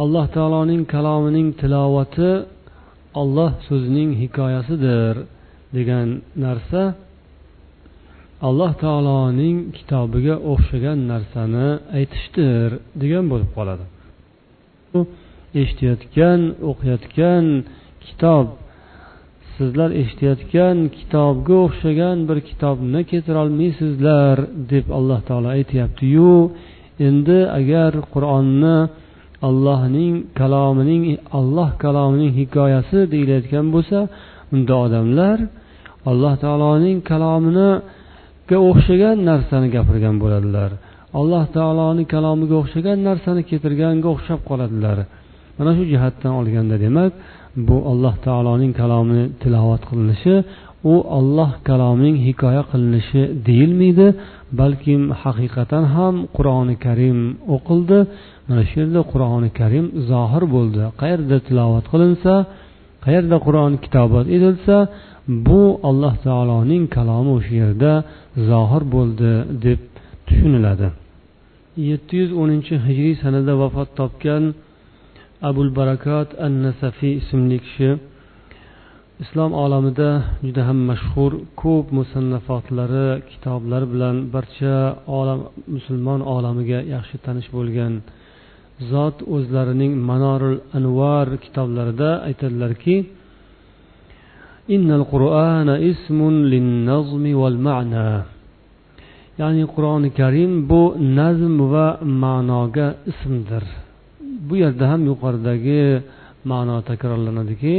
alloh 0.03 0.27
taoloning 0.37 0.83
kalomining 0.95 1.49
tilovati 1.61 2.31
olloh 3.21 3.51
so'zining 3.69 4.11
hikoyasidir 4.23 5.15
degan 5.77 6.09
narsa 6.45 6.83
alloh 8.49 8.73
taoloning 8.85 9.57
kitobiga 9.77 10.35
o'xshagan 10.53 10.99
narsani 11.13 11.69
aytishdir 11.99 12.69
degan 13.03 13.25
bo'lib 13.33 13.51
qoladi. 13.59 13.85
Eshitayotgan 15.61 16.41
o'qiyotgan 16.71 17.45
kitob. 18.05 18.47
Sizlar 19.55 19.91
eshitayotgan 20.03 20.77
kitobga 20.99 21.57
o'xshagan 21.67 22.17
bir 22.29 22.39
kitobni 22.49 23.01
keltirolmaysizlar 23.11 24.37
deb 24.73 24.87
alloh 24.99 25.21
taolo 25.29 25.49
aytyaptiyu. 25.59 26.33
Endi 27.09 27.39
agar 27.59 27.93
qur'onni 28.15 28.77
allohning 29.49 30.15
kalomining 30.41 31.03
alloh 31.39 31.71
kalomining 31.85 32.33
hikoyasi 32.41 32.99
deyilayotgan 33.13 33.67
bo'lsa 33.75 33.99
unda 34.55 34.75
odamlar 34.85 35.39
alloh 36.11 36.35
taoloning 36.45 36.99
kalominiga 37.11 38.57
o'xshagan 38.69 39.17
narsani 39.31 39.69
gapirgan 39.77 40.17
bo'ladilar. 40.23 40.71
Alloh 41.21 41.45
taoloni 41.57 42.05
kalomiga 42.15 42.57
o'xshagan 42.63 42.99
narsani 43.09 43.43
keltirganga 43.51 44.09
o'xshab 44.15 44.41
qoladilar. 44.51 44.99
Mana 45.59 45.71
shu 45.77 45.85
jihatdan 45.93 46.33
olganda 46.41 46.77
demak 46.85 47.13
bu 47.69 47.77
alloh 47.91 48.15
taoloning 48.27 48.73
kalomini 48.81 49.25
tilovat 49.43 49.83
qilinishi 49.91 50.35
u 50.93 50.95
olloh 51.19 51.51
kalomining 51.69 52.17
hikoya 52.27 52.63
qilinishi 52.71 53.23
deyilmaydi 53.49 54.07
balkim 54.61 55.03
haqiqatan 55.23 55.85
ham 55.95 56.15
qur'oni 56.37 56.77
karim 56.87 57.19
o'qildi. 57.55 57.99
Mana 58.49 58.63
shu 58.69 58.77
yerda 58.83 59.01
qur'oni 59.13 59.51
karim 59.61 59.87
zohir 60.11 60.45
bo'ldi. 60.55 60.83
Qayerda 61.01 61.37
tilovat 61.47 61.85
qilinsa 61.93 62.35
qayerda 63.05 63.37
qur'on 63.47 63.73
kitobat 63.85 64.27
etilsa 64.37 64.77
bu 65.47 65.63
alloh 65.89 66.15
taoloning 66.27 66.85
kalomi 66.97 67.31
o'sha 67.39 67.55
yerda 67.63 67.93
zohir 68.51 68.83
bo'ldi 68.95 69.31
deb 69.65 69.81
tushuniladi. 70.27 70.89
Yetti 71.77 72.15
yuz 72.21 72.31
o'ninchi 72.41 72.75
hijriy 72.87 73.17
sanada 73.23 73.53
vafot 73.63 73.89
topgan 74.01 74.45
abul 75.49 75.71
barakat 75.79 76.29
an 76.45 76.53
nasafiy 76.65 77.15
ismli 77.21 77.59
kishi 77.65 77.91
islom 79.23 79.51
olamida 79.65 80.11
juda 80.45 80.63
ham 80.69 80.79
mashhur 80.91 81.33
ko'p 81.63 81.87
musannafotlari 81.99 83.09
kitoblari 83.31 83.87
bilan 83.93 84.17
barcha 84.35 84.77
olam 85.19 85.41
musulmon 85.75 86.21
olamiga 86.37 86.79
yaxshi 86.95 87.17
tanish 87.25 87.49
bo'lgan 87.57 87.93
zot 88.91 89.17
o'zlarining 89.35 89.93
manorul 90.11 90.59
anvar 90.79 91.27
kitoblarida 91.45 92.11
aytadilarki 92.29 92.97
innal 94.75 95.05
qur'ana 95.13 95.75
ismun 95.91 96.35
linnazmi 96.53 97.33
val 97.41 97.59
ma'na. 97.67 98.09
Ya'ni 99.41 99.65
qur'oni 99.75 100.11
karim 100.21 100.53
bu 100.71 100.83
nazm 101.19 101.57
va 101.73 101.87
ma'noga 102.23 102.89
ismdir. 103.11 103.65
Bu 104.47 104.55
yerda 104.63 104.85
ham 104.93 105.01
yuqoridagi 105.11 105.83
ma'no 106.51 106.77
takrorlanadiki 106.91 107.77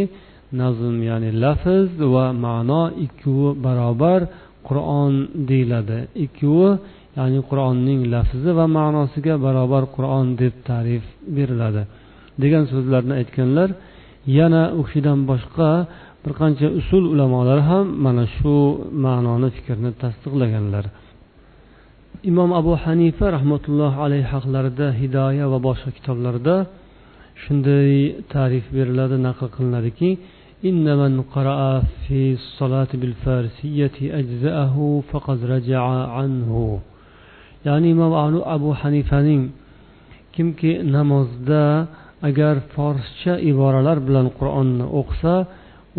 nazm 0.61 0.95
ya'ni 1.09 1.29
lafz 1.43 1.91
va 2.13 2.25
ma'no 2.45 2.83
ikkovi 3.05 3.49
barobar 3.65 4.21
qur'on 4.67 5.13
deyiladi. 5.49 5.99
Ikkovi 6.25 6.69
ya'ni 7.17 7.39
qur'onning 7.49 8.01
lafzi 8.13 8.51
va 8.59 8.65
ma'nosiga 8.77 9.35
barobar 9.45 9.83
qur'on 9.95 10.25
deb 10.41 10.53
ta'rif 10.69 11.05
beriladi. 11.35 11.83
Degan 12.41 12.63
so'zlarni 12.71 13.13
aytganlar 13.21 13.69
yana 14.39 14.63
u 14.79 14.81
kishidan 14.87 15.19
boshqa 15.31 15.69
bir 16.23 16.31
qancha 16.39 16.67
usul 16.79 17.03
ulamolar 17.13 17.59
ham 17.69 17.85
mana 18.05 18.25
shu 18.35 18.55
ma'noni 19.05 19.49
fikrni 19.55 19.91
tasdiqlaganlar. 20.01 20.85
imom 22.30 22.50
abu 22.60 22.72
hanifa 22.84 23.26
rahmatullohi 23.36 23.96
alayhi 24.04 24.26
haqlarida 24.32 24.88
hidoya 25.00 25.44
va 25.52 25.58
boshqa 25.68 25.90
kitoblarda 25.96 26.56
shunday 27.42 27.90
ta'rif 28.34 28.64
beriladi 28.76 29.16
naql 29.28 29.46
qilinadiki 29.56 30.10
إن 30.70 30.86
من 31.02 31.22
قرأ 31.34 31.82
في 32.04 32.20
الصلاة 32.32 32.88
بالفارسية 32.94 33.96
أجزأه 34.20 35.02
فقد 35.10 35.38
رجع 35.44 35.82
عنه 36.18 36.80
ya'ni 37.66 37.88
imom 37.90 38.42
abu 38.46 38.70
hanifaning 38.74 39.50
kimki 40.34 40.82
namozda 40.94 41.86
agar 42.28 42.54
forscha 42.74 43.34
iboralar 43.50 43.98
bilan 44.06 44.26
qur'onni 44.38 44.86
o'qisa 45.00 45.34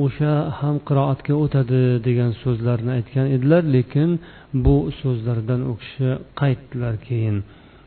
o'sha 0.04 0.34
ham 0.60 0.76
qiroatga 0.88 1.34
o'tadi 1.44 1.82
degan 2.08 2.32
so'zlarni 2.44 2.92
aytgan 2.98 3.28
edilar 3.36 3.64
lekin 3.76 4.10
bu 4.66 4.76
so'zlardan 5.02 5.62
u 5.72 5.74
kishi 5.82 6.10
qaytdilar 6.42 6.96
keyin 7.08 7.38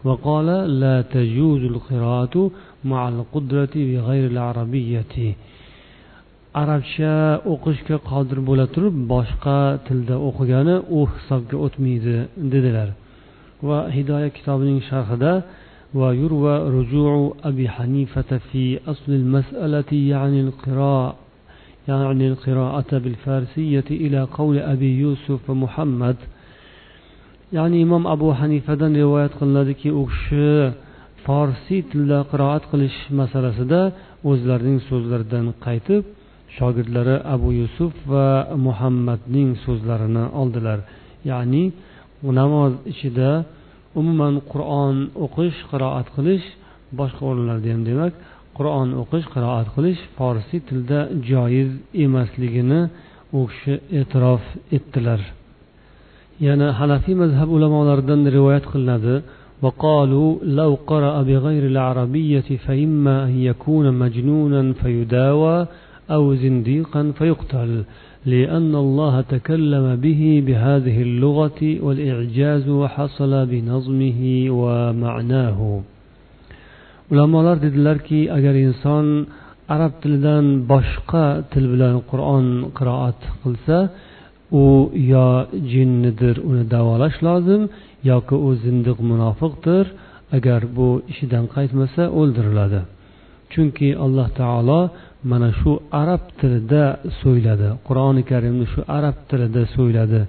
وقال 0.08 0.48
لا 0.82 0.96
تجوز 1.16 1.62
القراءة 1.72 2.34
مع 2.90 3.02
القدرة 3.14 3.74
بغير 3.90 4.24
العربية 4.32 5.14
arabcha 6.62 7.12
o'qishga 7.52 7.96
qodir 8.10 8.38
bo'la 8.48 8.66
turib 8.74 8.94
boshqa 9.12 9.58
tilda 9.86 10.16
o'qigani 10.28 10.76
u 10.98 11.00
hisobga 11.12 11.56
o'tmaydi 11.66 12.16
dedilar 12.52 12.88
va 13.68 13.78
hidoya 13.96 14.28
kitobining 14.36 14.78
sharhida 14.90 15.32
ويروى 16.00 16.54
رجوع 16.78 17.12
أبي 17.44 17.68
حنيفة 17.68 18.30
في 18.48 18.62
أصل 18.92 19.10
المسألة 19.22 19.90
يعني 20.12 20.40
القراءة 20.46 21.14
يعني 21.88 22.24
القراءة 22.32 22.90
بالفارسية 23.02 23.88
إلى 23.90 24.20
قول 24.38 24.58
أبي 24.58 24.90
يوسف 25.02 25.50
محمد 25.50 26.16
ya'ni 27.56 27.78
imom 27.86 28.04
abu 28.14 28.28
hanifadan 28.40 28.92
rivoyat 29.00 29.32
qilinadiki 29.38 29.88
u 30.00 30.02
kishi 30.10 30.48
forsiy 31.24 31.80
tilda 31.90 32.18
qiroat 32.30 32.64
qilish 32.72 32.98
masalasida 33.20 33.80
o'zlarining 34.30 34.78
so'zlaridan 34.88 35.46
qaytib 35.64 36.02
shogirdlari 36.56 37.16
abu 37.34 37.48
yusuf 37.60 37.92
va 38.12 38.28
muhammadning 38.66 39.50
so'zlarini 39.64 40.24
oldilar 40.40 40.78
ya'ni 41.30 41.64
namoz 42.40 42.72
ichida 42.92 43.30
umuman 44.00 44.34
qur'on 44.52 44.96
o'qish 45.24 45.58
qiroat 45.70 46.06
qilish 46.16 46.46
boshqa 46.98 47.22
o'rinlarda 47.30 47.68
ham 47.74 47.82
demak 47.90 48.12
qur'on 48.57 48.89
o'qish 49.01 49.27
qiroat 49.33 49.67
qilish 49.75 50.01
forsiy 50.17 50.61
tilda 50.67 50.99
joiz 51.29 51.71
emasligini 52.05 52.81
u 53.37 53.39
kishi 53.49 53.73
e'tirof 53.99 54.43
etdilar 54.77 55.21
yana 56.45 56.67
hanafiy 56.79 57.15
mazhab 57.23 57.49
ulamolaridan 57.57 58.21
rivoyat 58.35 58.65
qilinadi 58.73 59.15
وقالوا 59.61 60.29
لو 60.43 60.77
قرأ 60.87 61.15
بغير 61.21 61.63
العربية 61.65 62.49
فإما 62.65 63.15
أن 63.23 63.39
يكون 63.49 63.85
مجنونا 63.93 64.73
فيداوى 64.73 65.67
أو 66.11 66.35
زنديقا 66.35 67.11
فيقتل 67.17 67.83
لأن 68.25 68.75
الله 68.75 69.21
تكلم 69.21 69.95
به 69.95 70.43
بهذه 70.47 71.01
اللغة 71.01 71.61
والإعجاز 71.85 72.69
حصل 72.95 73.45
بنظمه 73.45 74.45
ومعناه 74.49 75.81
ulamolar 77.11 77.57
dedilarki 77.65 78.19
agar 78.37 78.55
inson 78.67 79.05
arab 79.75 79.93
tilidan 80.01 80.45
boshqa 80.71 81.25
til 81.51 81.65
bilan 81.73 81.95
qur'on 82.09 82.47
qiroat 82.77 83.19
qilsa 83.43 83.77
u 84.63 84.65
yo 85.13 85.27
jinnidir 85.71 86.35
uni 86.49 86.63
davolash 86.73 87.17
lozim 87.27 87.61
yoki 88.11 88.35
u 88.47 88.49
zindiq 88.63 88.97
munofiqdir. 89.11 89.85
Agar 90.37 90.61
bu 90.77 90.87
ishidan 91.11 91.45
qaytmasa 91.55 92.03
o'ldiriladi. 92.19 92.81
Chunki 93.51 93.89
alloh 94.05 94.27
taolo 94.39 94.81
mana 95.31 95.49
shu 95.59 95.71
arab 96.01 96.23
tilida 96.39 96.83
so'yladi 97.21 97.69
qur'oni 97.87 98.23
karimni 98.31 98.65
shu 98.73 98.81
arab 98.97 99.17
tilida 99.29 99.63
so'yladi. 99.75 100.21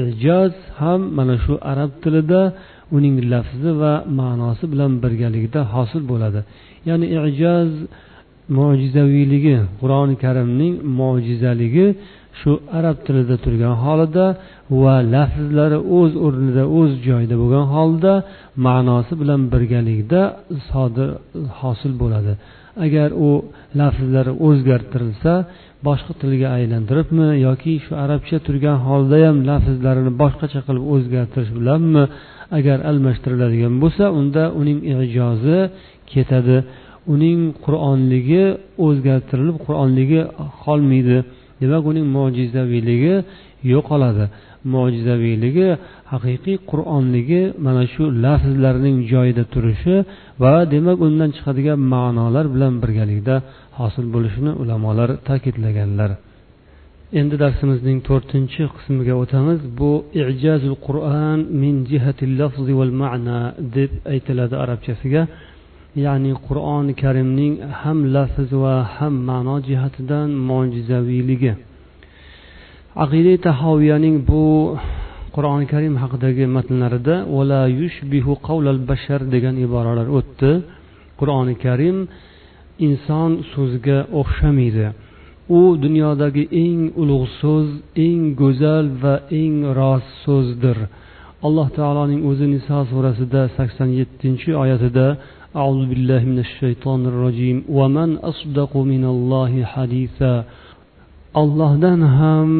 Ijoz 0.00 0.54
ham 0.80 1.00
mana 1.18 1.36
shu 1.44 1.54
arab 1.72 1.90
tilida 2.02 2.40
uning 2.96 3.16
lafzi 3.32 3.70
va 3.80 3.92
ma'nosi 4.20 4.64
bilan 4.72 4.92
birgalikda 5.04 5.60
hosil 5.74 6.02
bo'ladi. 6.10 6.40
Ya'ni 6.88 7.06
ijoz 7.30 7.70
mo'jizaviyligi 8.58 9.56
qur'oni 9.80 10.14
karimning 10.24 10.74
mo'jizaligi 11.00 11.86
shu 12.40 12.52
arab 12.78 12.96
tilida 13.06 13.36
turgan 13.44 13.74
holida 13.84 14.26
va 14.82 14.96
lafzlari 15.14 15.78
o'z 15.98 16.12
o'rnida 16.26 16.64
o'z 16.78 16.92
joyida 17.08 17.34
bo'lgan 17.42 17.66
holda 17.74 18.12
ma'nosi 18.66 19.12
bilan 19.20 19.40
birgalikda 19.52 20.20
sodir 20.68 21.08
hosil 21.60 21.92
bo'ladi. 22.02 22.32
Agar 22.86 23.08
u 23.28 23.30
lafzlari 23.80 24.32
o'zgartirilsa 24.48 25.32
boshqa 25.86 26.12
tilga 26.22 26.48
aylantiribmi 26.58 27.28
yoki 27.46 27.72
shu 27.84 27.92
arabcha 28.04 28.36
turgan 28.46 28.78
holda 28.86 29.16
ham 29.26 29.36
lafzlarini 29.50 30.12
boshqacha 30.22 30.60
qilib 30.66 30.84
o'zgartirish 30.94 31.52
bilanmi 31.58 32.04
agar 32.58 32.78
almashtiriladigan 32.90 33.74
bo'lsa 33.82 34.04
unda 34.20 34.42
uning 34.60 34.78
ijozi 34.92 35.58
ketadi. 36.12 36.58
Uning 37.14 37.38
qur'onligi 37.64 38.44
o'zgartirilib 38.86 39.56
qur'onligi 39.66 40.20
qolmaydi. 40.64 41.18
Demak 41.62 41.82
uning 41.90 42.06
mo'jizaviyligi 42.16 43.14
yo'qoladi. 43.72 44.24
Mo'jizaviyligi 44.74 45.68
haqiqiy 46.12 46.56
qur'onligi 46.70 47.42
mana 47.66 47.82
shu 47.92 48.04
lafzlarning 48.24 48.96
joyida 49.12 49.44
turishi 49.54 49.96
va 50.42 50.54
demak 50.74 50.98
undan 51.06 51.30
chiqadigan 51.36 51.78
ma'nolar 51.94 52.44
bilan 52.54 52.72
birgalikda 52.82 53.34
hosil 53.78 54.06
bo'lishini 54.14 54.52
ulamolar 54.62 55.08
ta'kidlaganlar. 55.28 56.10
Endi 57.20 57.36
darsimizning 57.44 57.98
to'rtinchi 58.08 58.62
qismiga 58.76 59.14
o'tamiz. 59.22 59.60
Bu 59.78 59.90
ijazul 60.22 60.76
qur'on 60.86 61.38
min 61.62 61.74
jihati 61.90 62.24
lafzi 62.40 62.72
val 62.80 62.92
ma'na 63.02 63.38
deb 63.76 63.90
aytiladi 64.14 64.56
arabchasiga. 64.64 65.22
Ya'ni 66.04 66.32
qur'oni 66.46 66.92
karimning 67.02 67.54
ham 67.80 67.98
lafz 68.14 68.50
va 68.62 68.76
ham 68.96 69.14
ma'no 69.30 69.56
jihatidan 69.68 70.28
mo'jizaviyligi. 70.50 71.52
Aqida 73.04 73.34
tahoviyaning 73.46 74.16
bu 74.28 74.44
qur'oni 75.36 75.66
karim 75.72 75.94
haqidagi 76.02 76.44
matnlarida 76.56 77.14
yushbihu 77.80 78.32
bashar 78.90 79.20
degan 79.34 79.54
iboralar 79.66 80.08
o'tdi. 80.18 80.50
Qur'oni 81.20 81.54
karim 81.64 81.96
inson 82.86 83.30
so'ziga 83.52 83.98
o'xshamaydi. 84.20 84.86
u 85.59 85.61
dunyodagi 85.83 86.43
eng 86.63 86.81
ulug' 87.01 87.27
so'z 87.39 87.69
eng 88.05 88.21
go'zal 88.41 88.85
va 89.01 89.15
eng 89.41 89.57
rost 89.79 90.09
so'zdir 90.25 90.77
alloh 91.47 91.67
taoloning 91.77 92.21
o'zi 92.29 92.45
niso 92.53 92.79
surasida 92.91 93.41
sakson 93.57 93.89
yettinchi 93.99 94.49
oyatida 94.63 95.07
أعوذ 95.61 95.81
بالله 95.91 96.21
من 96.31 96.39
الشيطان 96.47 97.01
الرجيم 97.11 97.57
ومن 97.77 98.09
أصدق 98.31 98.71
من 98.93 99.03
الله 99.13 99.53
حديثا 99.73 100.33
ollohdan 101.41 102.01
ham 102.19 102.51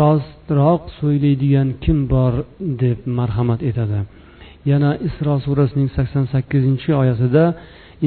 rostroq 0.00 0.82
so'ylaydigan 1.00 1.68
kim 1.84 1.98
bor 2.12 2.32
deb 2.82 2.98
marhamat 3.18 3.60
etadi 3.70 4.00
yana 4.70 4.90
isro 5.08 5.34
surasining 5.46 5.90
sakson 5.96 6.24
sakkizinchi 6.34 6.90
oyatida 7.02 7.44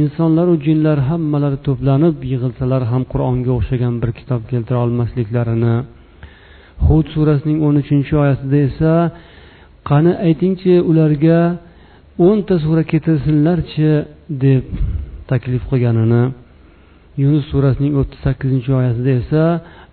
insonlaru 0.01 0.55
jinlar 0.67 0.99
hammalari 1.09 1.59
to'planib 1.67 2.17
yig'ilsalar 2.33 2.83
ham 2.93 3.03
qur'onga 3.13 3.51
o'xshagan 3.59 3.95
bir 4.03 4.11
kitob 4.19 4.43
keltira 4.51 4.79
olmasliklarini. 4.85 5.77
Hud 6.87 7.07
surasining 7.15 7.59
o'n 7.67 7.77
uchinchi 7.83 8.13
oyatida 8.23 8.59
esa 8.69 8.93
qani 9.91 10.13
aytingchi 10.29 10.75
ularga 10.91 11.41
o'nta 12.27 12.55
sura 12.65 12.83
keltirsinlarchi? 12.91 13.91
deb 14.45 14.65
taklif 15.31 15.63
qilganini. 15.71 16.23
Yunus 17.23 17.45
surasining 17.53 17.93
o'ttiz 18.01 18.21
sakkizinchi 18.27 18.71
oyatida 18.81 19.13
esa 19.23 19.43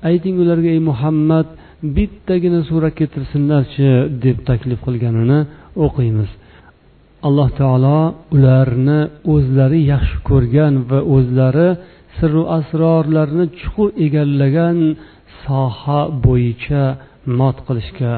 ayting 0.09 0.35
ularga 0.43 0.69
ey 0.75 0.81
muhammad 0.89 1.47
bittagina 1.95 2.59
sura 2.69 2.89
keltirsinlarchi? 2.99 3.89
deb 4.25 4.37
taklif 4.49 4.79
qilganini 4.87 5.39
o'qiymiz. 5.85 6.31
Alloh 7.27 7.49
taolo 7.59 7.99
ularni 8.35 8.99
o'zlari 9.33 9.79
yaxshi 9.93 10.17
ko'rgan 10.29 10.73
va 10.89 10.99
o'zlari 11.15 11.69
sirru 12.17 12.43
asrorlarni 12.57 13.45
chuqur 13.59 13.89
egallagan 14.05 14.77
soha 15.43 16.01
bo'yicha 16.25 16.83
mot 17.39 17.57
qilishga 17.67 18.13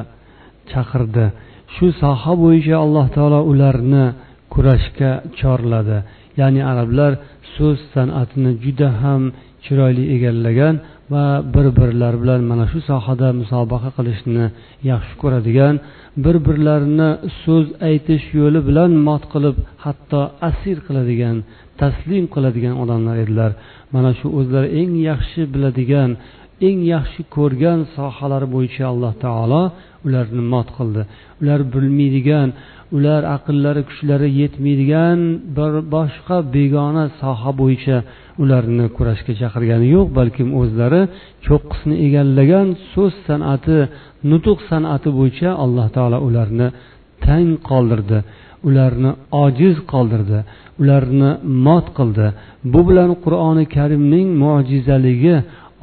chaqirdi. 0.72 1.26
Shu 1.74 1.86
soha 2.02 2.34
bo'yicha 2.44 2.76
alloh 2.86 3.06
taolo 3.16 3.40
ularni 3.52 4.06
kurashga 4.54 5.12
chorladi. 5.40 5.98
Ya'ni 6.40 6.62
arablar 6.72 7.12
so'z 7.56 7.80
san'atini 7.94 8.52
juda 8.64 8.90
ham 9.02 9.22
chiroyli 9.64 10.06
egallagan 10.16 10.76
va 11.12 11.26
bir 11.54 11.68
birlari 11.80 12.18
bilan 12.24 12.42
mana 12.52 12.66
shu 12.72 12.80
sohada 12.90 13.28
musobaqa 13.42 13.90
qilishni 13.98 14.46
yaxshi 14.92 15.16
ko'radigan 15.22 15.76
bir 16.24 16.36
birlarini 16.48 17.10
so'z 17.44 17.68
aytish 17.90 18.26
yo'li 18.40 18.60
bilan 18.70 18.92
mot 19.08 19.24
qilib 19.34 19.56
hatto 19.86 20.22
asir 20.50 20.78
qiladigan 20.88 21.38
taslim 21.82 22.26
qiladigan 22.34 22.76
odamlar 22.84 23.16
edilar. 23.24 23.52
Mana 23.94 24.12
shu 24.20 24.28
o'zlari 24.40 24.68
eng 24.82 24.94
yaxshi 25.10 25.42
biladigan 25.54 26.10
eng 26.68 26.80
yaxshi 26.96 27.22
ko'rgan 27.36 27.80
sohalari 27.96 28.48
bo'yicha 28.56 28.84
alloh 28.92 29.14
taolo 29.26 29.64
ularni 30.06 30.44
mot 30.54 30.68
qildi. 30.78 31.02
Ular 31.42 31.60
bilmaydigan 31.74 32.50
ular 32.96 33.22
aqllari 33.36 33.82
kuchlari 33.90 34.30
yetmaydigan 34.42 35.20
bir 35.58 35.74
boshqa 35.96 36.38
begona 36.56 37.06
soha 37.22 37.52
bo'yicha 37.62 37.98
ularni 38.42 38.86
kurashga 38.98 39.34
chaqirgani 39.42 39.88
yo'q 39.96 40.08
balkim 40.20 40.50
o'zlari 40.62 41.02
cho'qqisini 41.46 41.96
egallagan 42.06 42.68
so'z 42.94 43.14
san'ati 43.28 43.78
nutuq 44.32 44.60
san'ati 44.70 45.10
bo'yicha 45.20 45.50
alloh 45.64 45.88
taolo 45.96 46.18
ularni 46.28 46.68
tang 47.26 47.50
qoldirdi 47.70 48.20
ularni 48.68 49.12
ojiz 49.44 49.76
qoldirdi 49.94 50.40
ularni 50.82 51.30
mot 51.66 51.88
qildi. 51.98 52.28
Bu 52.72 52.82
bilan 52.88 53.12
qur'oni 53.24 53.66
karimning 53.76 54.28
mo'jizaligi 54.44 55.36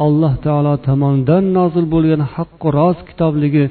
alloh 0.06 0.34
taolo 0.46 0.74
tomonidan 0.88 1.44
nozil 1.58 1.84
bo'lgan 1.94 2.22
haqqu 2.34 2.66
rost 2.78 3.00
kitobligi 3.08 3.64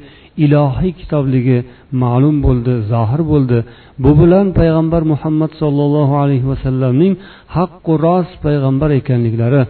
ilohiy 0.45 0.93
kitobligi 0.99 1.57
ma'lum 2.03 2.35
bo'ldi 2.45 2.73
zohir 2.91 3.21
bo'ldi. 3.31 3.57
Bu 4.03 4.11
bilan 4.21 4.47
payg'ambar 4.59 5.01
muhammad 5.13 5.51
sollallohu 5.61 6.15
alayhi 6.23 6.47
vasallamning 6.51 7.13
haqqu 7.57 7.91
rost 8.05 8.33
payg'ambar 8.45 8.89
ekanliklari 8.99 9.61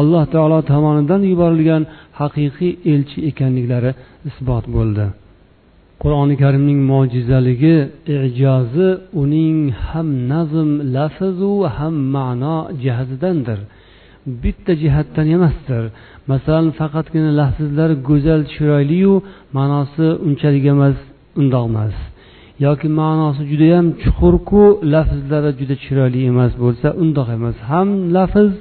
alloh 0.00 0.24
taolo 0.34 0.58
tomonidan 0.72 1.22
yuborilgan 1.32 1.82
haqiqiy 2.20 2.72
elchi 2.92 3.18
ekanliklari 3.30 3.90
isbot 4.28 4.64
bo'ldi. 4.76 5.04
Qur'oni 6.02 6.34
karimning 6.42 6.80
mo'jizaligi 6.92 7.76
ijozi 8.28 8.88
uning 9.22 9.58
ham 9.88 10.08
nazm 10.32 10.70
lafzu 10.96 11.52
ham 11.76 11.94
ma'no 12.16 12.56
jihatidandir 12.82 13.58
bitta 14.42 14.72
jihatdan 14.82 15.26
emasdir. 15.36 15.82
Masalan 16.30 16.66
faqatgina 16.78 17.30
lafzlar 17.40 17.90
go'zal 18.08 18.40
chiroyliyu 18.52 19.14
ma'nosi 19.56 20.06
unchalik 20.26 20.64
emas 20.74 20.96
undoq 21.40 21.64
emas. 21.70 21.94
Yoki 22.66 22.88
ma'nosi 23.00 23.42
judayam 23.50 23.86
chuqurku 24.02 24.62
lafzlari 24.94 25.50
juda 25.60 25.76
chiroyli 25.84 26.20
emas 26.32 26.52
bo'lsa 26.62 26.88
undoq 27.02 27.28
emas. 27.36 27.56
Ham 27.70 27.88
lafz 28.16 28.52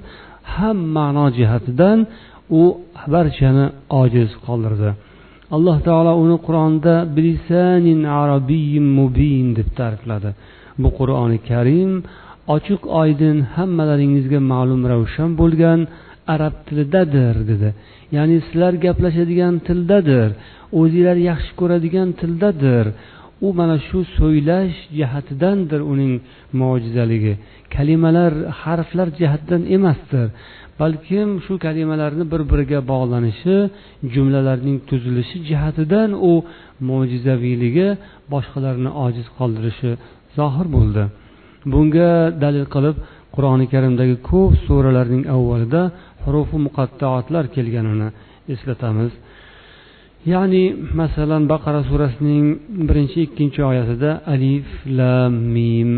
ham 0.55 0.78
ma'no 0.97 1.26
jihatidan 1.38 1.99
u 2.59 2.63
barchani 3.13 3.65
ojiz 4.01 4.30
qoldirdi. 4.45 4.89
Alloh 5.55 5.78
taolo 5.88 6.13
uni 6.24 6.38
qur'onda 6.47 6.93
bilisanin 7.15 8.01
arabiyyin 8.22 8.88
mubin 8.99 9.47
deb 9.57 9.70
ta'rifladi. 9.80 10.30
Bu 10.82 10.89
qur'oni 10.99 11.38
karim 11.49 11.91
ochiq 12.55 12.82
oydin 13.01 13.38
hammalaringizga 13.55 14.39
ma'lum 14.51 14.82
ravshan 14.91 15.30
bo'lgan 15.41 15.80
arab 16.34 16.55
tilidadir 16.67 17.36
dedi. 17.51 17.69
Ya'ni 18.15 18.38
sizlar 18.45 18.73
gaplashadigan 18.86 19.53
tildadir 19.67 20.30
o'zinglar 20.80 21.17
yaxshi 21.30 21.51
ko'radigan 21.59 22.09
tildadir. 22.19 22.86
U 23.45 23.47
mana 23.59 23.78
shu 23.88 23.99
so'ylash 24.17 24.78
jihatidandir 24.99 25.82
uning 25.93 26.13
mo'jizaligi. 26.61 27.34
Kalimalar 27.75 28.32
harflar 28.61 29.07
jihatidan 29.19 29.63
emasdir 29.75 30.28
balkim 30.80 31.30
shu 31.45 31.53
kalimalarni 31.65 32.25
bir 32.32 32.41
biriga 32.51 32.80
bog'lanishi 32.91 33.55
jumlalarning 34.13 34.78
tuzilishi 34.89 35.38
jihatidan 35.49 36.09
u 36.30 36.34
mo'jizaviyligi 36.89 37.88
boshqalarni 38.34 38.89
ojiz 39.05 39.28
qoldirishi 39.38 39.91
zohir 40.38 40.67
bo'ldi. 40.75 41.03
Bunga 41.71 42.11
dalil 42.43 42.65
qilib 42.75 42.95
qur'oni 43.36 43.65
karimdagi 43.73 44.15
ko'p 44.30 44.51
suralarning 44.67 45.23
avvalida 45.36 45.82
hurufi 46.24 46.57
muqattaotlar 46.68 47.45
kelganini 47.55 48.09
eslatamiz. 48.53 49.11
Ya'ni 50.34 50.63
masalan 51.01 51.43
baqara 51.51 51.82
surasining 51.89 52.45
birinchi 52.88 53.20
ikkinchi 53.28 53.61
oyatida 53.72 54.11
alif 54.34 54.68
lam 54.99 55.34
mim 55.55 55.89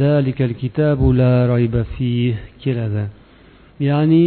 zalikal 0.00 0.54
kitabu 0.62 1.06
la 1.20 1.34
rayba 1.52 1.82
fih 1.94 2.34
keladi. 2.62 3.04
Ya'ni 3.88 4.26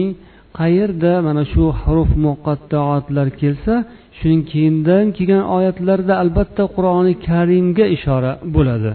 qayerda 0.59 1.13
mana 1.27 1.43
shu 1.51 1.63
huruf 1.81 2.11
muqattaotlar 2.25 3.27
kelsa 3.41 3.73
shuning 4.17 4.41
keyindan 4.51 5.05
kelgan 5.17 5.43
oyatlarda 5.57 6.13
albatta 6.23 6.63
qur'oni 6.75 7.13
karimga 7.27 7.85
ishora 7.97 8.31
bo'ladi. 8.55 8.91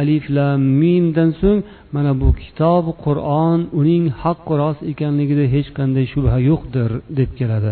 Alif 0.00 0.24
lam 0.36 0.60
mimdan 0.82 1.30
so'ng 1.40 1.60
mana 1.94 2.12
bu 2.20 2.28
kitob 2.42 2.84
qur'on 3.04 3.58
uning 3.80 4.04
haqqi 4.22 4.54
rost 4.62 4.80
ekanligida 4.92 5.44
hech 5.54 5.68
qanday 5.78 6.04
shubha 6.12 6.36
yo'qdir 6.50 6.90
deb 7.18 7.30
keladi. 7.38 7.70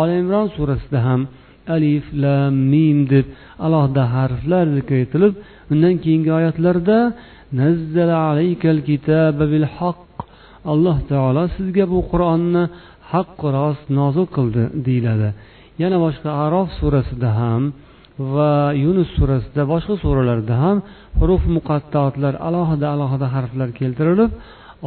Oli 0.00 0.14
imron 0.22 0.46
surasida 0.56 1.00
ham 1.08 1.20
alif 1.76 2.04
lam 2.22 2.52
mim 2.72 2.98
deb 3.12 3.26
alohida 3.66 4.04
harflar 4.16 4.66
zikr 4.76 4.94
etilib 5.04 5.32
undan 5.72 5.94
keyingi 6.02 6.30
oyatlarda 6.38 6.98
nazzala 7.60 8.16
alaykal 8.30 8.80
kitaba 8.88 9.44
bil 9.52 9.66
haqq 9.78 10.14
alloh 10.72 10.96
taolo 11.10 11.44
sizga 11.56 11.84
bu 11.92 11.98
qur'onni 12.12 12.64
haqqu 13.12 13.46
rost 13.58 13.84
nozil 13.98 14.26
qildi 14.36 14.62
deyiladi. 14.86 15.28
Yana 15.82 15.96
boshqa 16.04 16.30
arof 16.44 16.68
surasida 16.80 17.30
ham 17.40 17.62
va 18.34 18.72
yunus 18.84 19.08
surasida 19.16 19.62
boshqa 19.72 19.94
suralarda 20.04 20.54
ham 20.64 20.78
huruf 21.18 21.42
muqattoatlar 21.56 22.34
alohida 22.48 22.86
alohida 22.94 23.26
harflar 23.34 23.68
keltirilib 23.80 24.30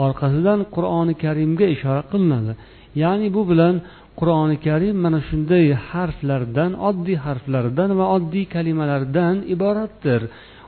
orqasidan 0.05 0.59
qur'oni 0.75 1.13
karimga 1.23 1.67
ishora 1.75 2.01
qilinadi. 2.11 2.53
Ya'ni 3.01 3.27
bu 3.35 3.41
bilan 3.51 3.75
qur'oni 4.19 4.57
karim 4.67 4.95
mana 5.05 5.19
shunday 5.29 5.65
harflardan 5.89 6.71
oddiy 6.89 7.17
harflardan 7.25 7.89
va 7.99 8.05
oddiy 8.15 8.45
kalimalardan 8.55 9.35
iboratdir. 9.55 10.21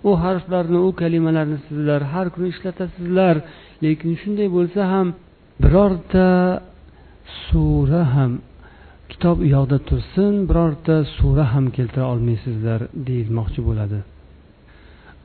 U 0.10 0.12
harflarni 0.24 0.80
u 0.88 0.90
kalimalarni 1.02 1.58
sizlar 1.68 2.02
har 2.14 2.28
kuni 2.34 2.48
ishlatasizlar 2.54 3.36
lekin 3.84 4.12
shunday 4.22 4.48
bo'lsa 4.58 4.82
ham 4.94 5.08
birorta 5.64 6.30
sura 7.46 8.04
ham 8.16 8.32
kitob 9.14 9.38
u 9.46 9.48
yoqda 9.56 9.78
tursin 9.90 10.34
birorta 10.50 10.96
sura 11.18 11.46
ham 11.54 11.66
keltira 11.78 12.06
olmaysizlar 12.14 12.82
deyilmoqchi 13.08 13.62
bo'ladi. 13.68 14.00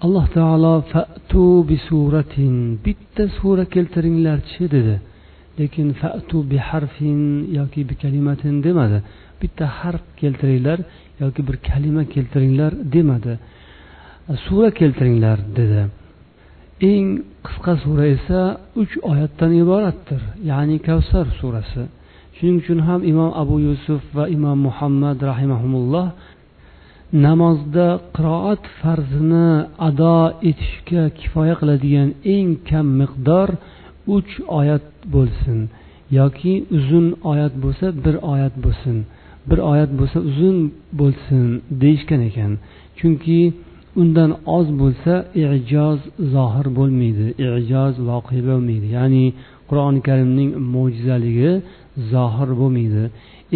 Alloh 0.05 0.27
taolo 0.37 0.75
fatu 0.93 1.45
bi 1.69 1.77
suratin 1.89 2.55
bitta 2.85 3.25
sura 3.39 3.65
keltiringlarchi 3.75 4.65
dedi. 4.77 4.97
Lekin 5.59 5.89
fatu 6.01 6.39
bi 6.51 6.59
harfin 6.69 7.21
yoki 7.59 7.81
bi 7.89 7.95
kalimatin 8.03 8.55
demadi. 8.67 8.99
Bitta 9.41 9.67
harf 9.79 10.05
keltiringlar 10.21 10.79
yoki 11.23 11.41
bir 11.49 11.57
kalima 11.69 12.05
keltiringlar 12.15 12.73
demadi. 12.95 13.35
Sura 14.47 14.71
keltiringlar 14.81 15.39
dedi. 15.59 15.83
Eng 16.93 17.09
qisqa 17.47 17.73
sura 17.85 18.05
esa 18.17 18.41
uch 18.83 18.95
oyatdan 19.11 19.53
iboratdir 19.63 20.23
ya'ni 20.51 20.77
kavsar 20.89 21.27
surasi. 21.41 21.83
Shuning 22.39 22.57
uchun 22.63 22.79
ham 22.89 23.01
imom 23.13 23.31
abu 23.43 23.57
yusuf 23.69 24.03
va 24.17 24.25
imom 24.37 24.59
muhammad 24.69 25.19
rahimahumulloh 25.31 26.07
namozda 27.27 27.89
qiroat 28.17 28.63
farzini 28.81 29.49
ado 29.89 30.19
etishga 30.51 31.03
kifoya 31.19 31.55
qiladigan 31.61 32.09
eng 32.35 32.49
kam 32.69 32.87
miqdor 33.01 33.49
uch 34.17 34.33
oyat 34.61 34.85
bo'lsin 35.15 35.59
yoki 36.11 36.65
uzun 36.71 37.07
oyat 37.23 37.55
bo'lsa 37.63 37.87
bir 38.05 38.15
oyat 38.33 38.55
bo'lsin. 38.65 38.97
Bir 39.51 39.59
oyat 39.73 39.91
bo'lsa 39.99 40.19
uzun 40.31 40.57
bo'lsin 41.01 41.45
deyishgan 41.83 42.21
ekan. 42.29 42.53
Chunki 42.99 43.41
undan 44.01 44.31
oz 44.57 44.69
bo'lsa 44.81 45.13
ijoz 45.43 46.01
zohir 46.35 46.67
bo'lmaydi 46.79 47.27
ijoz 47.61 47.95
voqe 48.11 48.39
bo'lmaydi. 48.49 48.87
Ya'ni 48.99 49.25
qur'oni 49.69 50.01
karimning 50.09 50.51
mo'jizaligi 50.75 51.53
zohir 52.13 52.51
bo'lmaydi. 52.61 53.05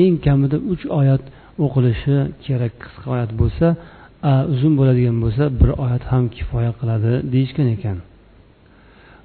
Eng 0.02 0.14
kamida 0.24 0.56
uch 0.72 0.84
oyat 1.00 1.24
o'qilishi 1.64 2.16
kerak 2.44 2.72
qisqa 2.82 3.06
oyat 3.14 3.30
bo'lsa 3.40 3.66
uzun 4.54 4.72
bo'ladigan 4.78 5.16
bo'lsa 5.24 5.44
bir 5.60 5.70
oyat 5.84 6.04
ham 6.10 6.24
kifoya 6.36 6.72
qiladi 6.80 7.12
deyishgan 7.32 7.68
ekan. 7.76 7.98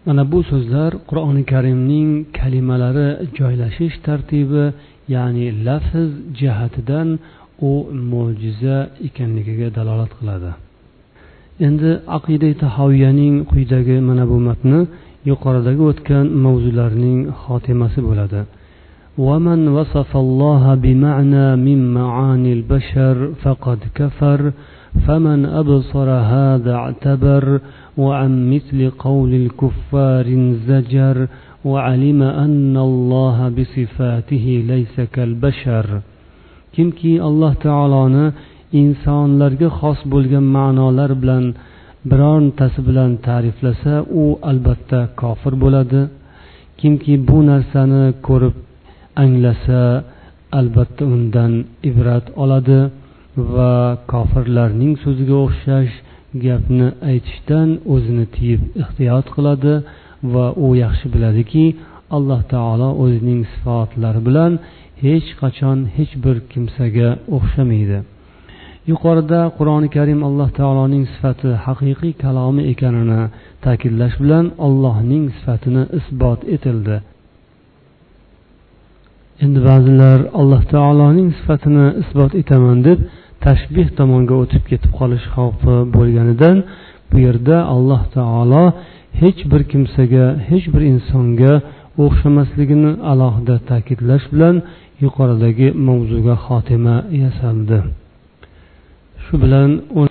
Mana 0.08 0.24
bu 0.32 0.40
so'zlar 0.52 0.92
qur'oni 1.10 1.44
karimning 1.54 2.10
kalimalari 2.40 3.10
joylashish 3.38 3.96
tartibi 4.08 4.66
ya'ni 5.16 5.46
lafz 5.68 6.12
jihatidan 6.40 7.08
u 7.70 7.72
mo'jiza 8.12 8.78
ekanligiga 9.08 9.68
dalolat 9.78 10.12
qiladi. 10.20 10.52
Endi 11.68 11.92
aqida 12.18 12.50
tahoviyaning 12.64 13.36
quyidagi 13.52 13.98
mana 14.10 14.24
bu 14.32 14.38
matni 14.48 14.80
yuqoridagi 15.30 15.84
o'tgan 15.92 16.26
mavzularning 16.46 17.20
xotimasi 17.42 18.00
bo'ladi. 18.10 18.40
ومن 19.19 19.69
وصف 19.69 20.17
الله 20.17 20.75
بمعنى 20.75 21.57
من 21.57 21.95
معاني 21.95 22.53
البشر 22.53 23.17
فقد 23.43 23.79
كفر 23.95 24.53
فمن 25.07 25.47
أبصر 25.47 26.09
هذا 26.11 26.73
اعتبر 26.75 27.61
وعن 27.97 28.33
مثل 28.55 28.91
قول 28.91 29.35
الكفار 29.35 30.25
انزجر 30.27 31.29
وعلم 31.65 32.23
أن 32.23 32.77
الله 32.77 33.49
بصفاته 33.57 34.47
ليس 34.73 34.97
كالبشر 35.15 35.87
kimki 36.77 37.13
alloh 37.29 37.53
taoloni 37.65 38.27
insonlarga 38.81 39.69
xos 39.79 40.01
bo'lgan 40.13 40.47
ma'nolar 40.57 41.11
bilan 41.23 41.45
birontasi 42.11 42.81
bilan 42.89 43.11
ta'riflasa 43.27 43.95
u 44.23 44.25
albatta 44.51 45.01
kofir 45.21 45.55
bo'ladi 45.63 46.01
kimki 46.81 47.15
bu 47.29 47.39
narsani 47.51 48.05
ko'rib 48.27 48.55
anglasa 49.24 49.82
albatta 50.60 51.04
undan 51.16 51.54
ibrat 51.90 52.26
oladi 52.44 52.82
va 53.56 53.74
kofirlarning 54.12 54.94
so'ziga 55.04 55.36
o'xshash 55.46 55.94
gapni 56.46 56.88
aytishdan 57.12 57.70
o'zini 57.94 58.26
tiyib 58.36 58.62
ehtiyot 58.84 59.28
qiladi 59.36 59.74
va 60.34 60.46
u 60.66 60.68
yaxshi 60.84 61.08
biladiki 61.16 61.66
alloh 62.18 62.42
taolo 62.54 62.90
o'zining 63.04 63.42
sifatlari 63.54 64.22
bilan 64.28 64.52
hech 65.06 65.28
qachon 65.42 65.78
hech 65.96 66.14
bir 66.24 66.38
kimsaga 66.52 67.10
o'xshamaydi. 67.36 68.00
Yuqorida 68.92 69.42
qur'oni 69.58 69.90
karim 69.96 70.20
alloh 70.28 70.50
taoloning 70.60 71.06
sifati 71.14 71.50
haqiqiy 71.66 72.14
kalomi 72.24 72.64
ekanini 72.74 73.22
ta'kidlash 73.66 74.16
bilan 74.24 74.46
allohning 74.66 75.26
sifatini 75.38 75.84
isbot 76.00 76.40
etildi. 76.56 76.96
Endi 79.44 79.60
ba'zilar 79.70 80.20
alloh 80.40 80.62
taoloning 80.74 81.30
sifatini 81.40 81.86
isbot 82.02 82.32
etaman 82.42 82.78
deb 82.88 83.00
tashbih 83.46 83.88
tomonga 84.00 84.36
o'tib 84.44 84.64
ketib 84.72 84.92
qolish 85.00 85.26
xavfi 85.36 85.76
bo'lganidan 85.96 86.58
bu 87.10 87.18
yerda 87.26 87.58
alloh 87.76 88.02
taolo 88.18 88.64
hech 89.22 89.40
bir 89.52 89.62
kimsaga 89.72 90.26
hech 90.50 90.66
bir 90.74 90.84
insonga 90.94 91.54
o'xshamasligini 92.04 92.92
alohida 93.12 93.56
ta'kidlash 93.70 94.26
bilan 94.34 94.56
yuqoridagi 95.04 95.68
mavzuga 95.88 96.36
xotima 96.46 96.96
yasaldi. 97.24 97.80
Shu 99.24 99.36
bilan 99.44 99.70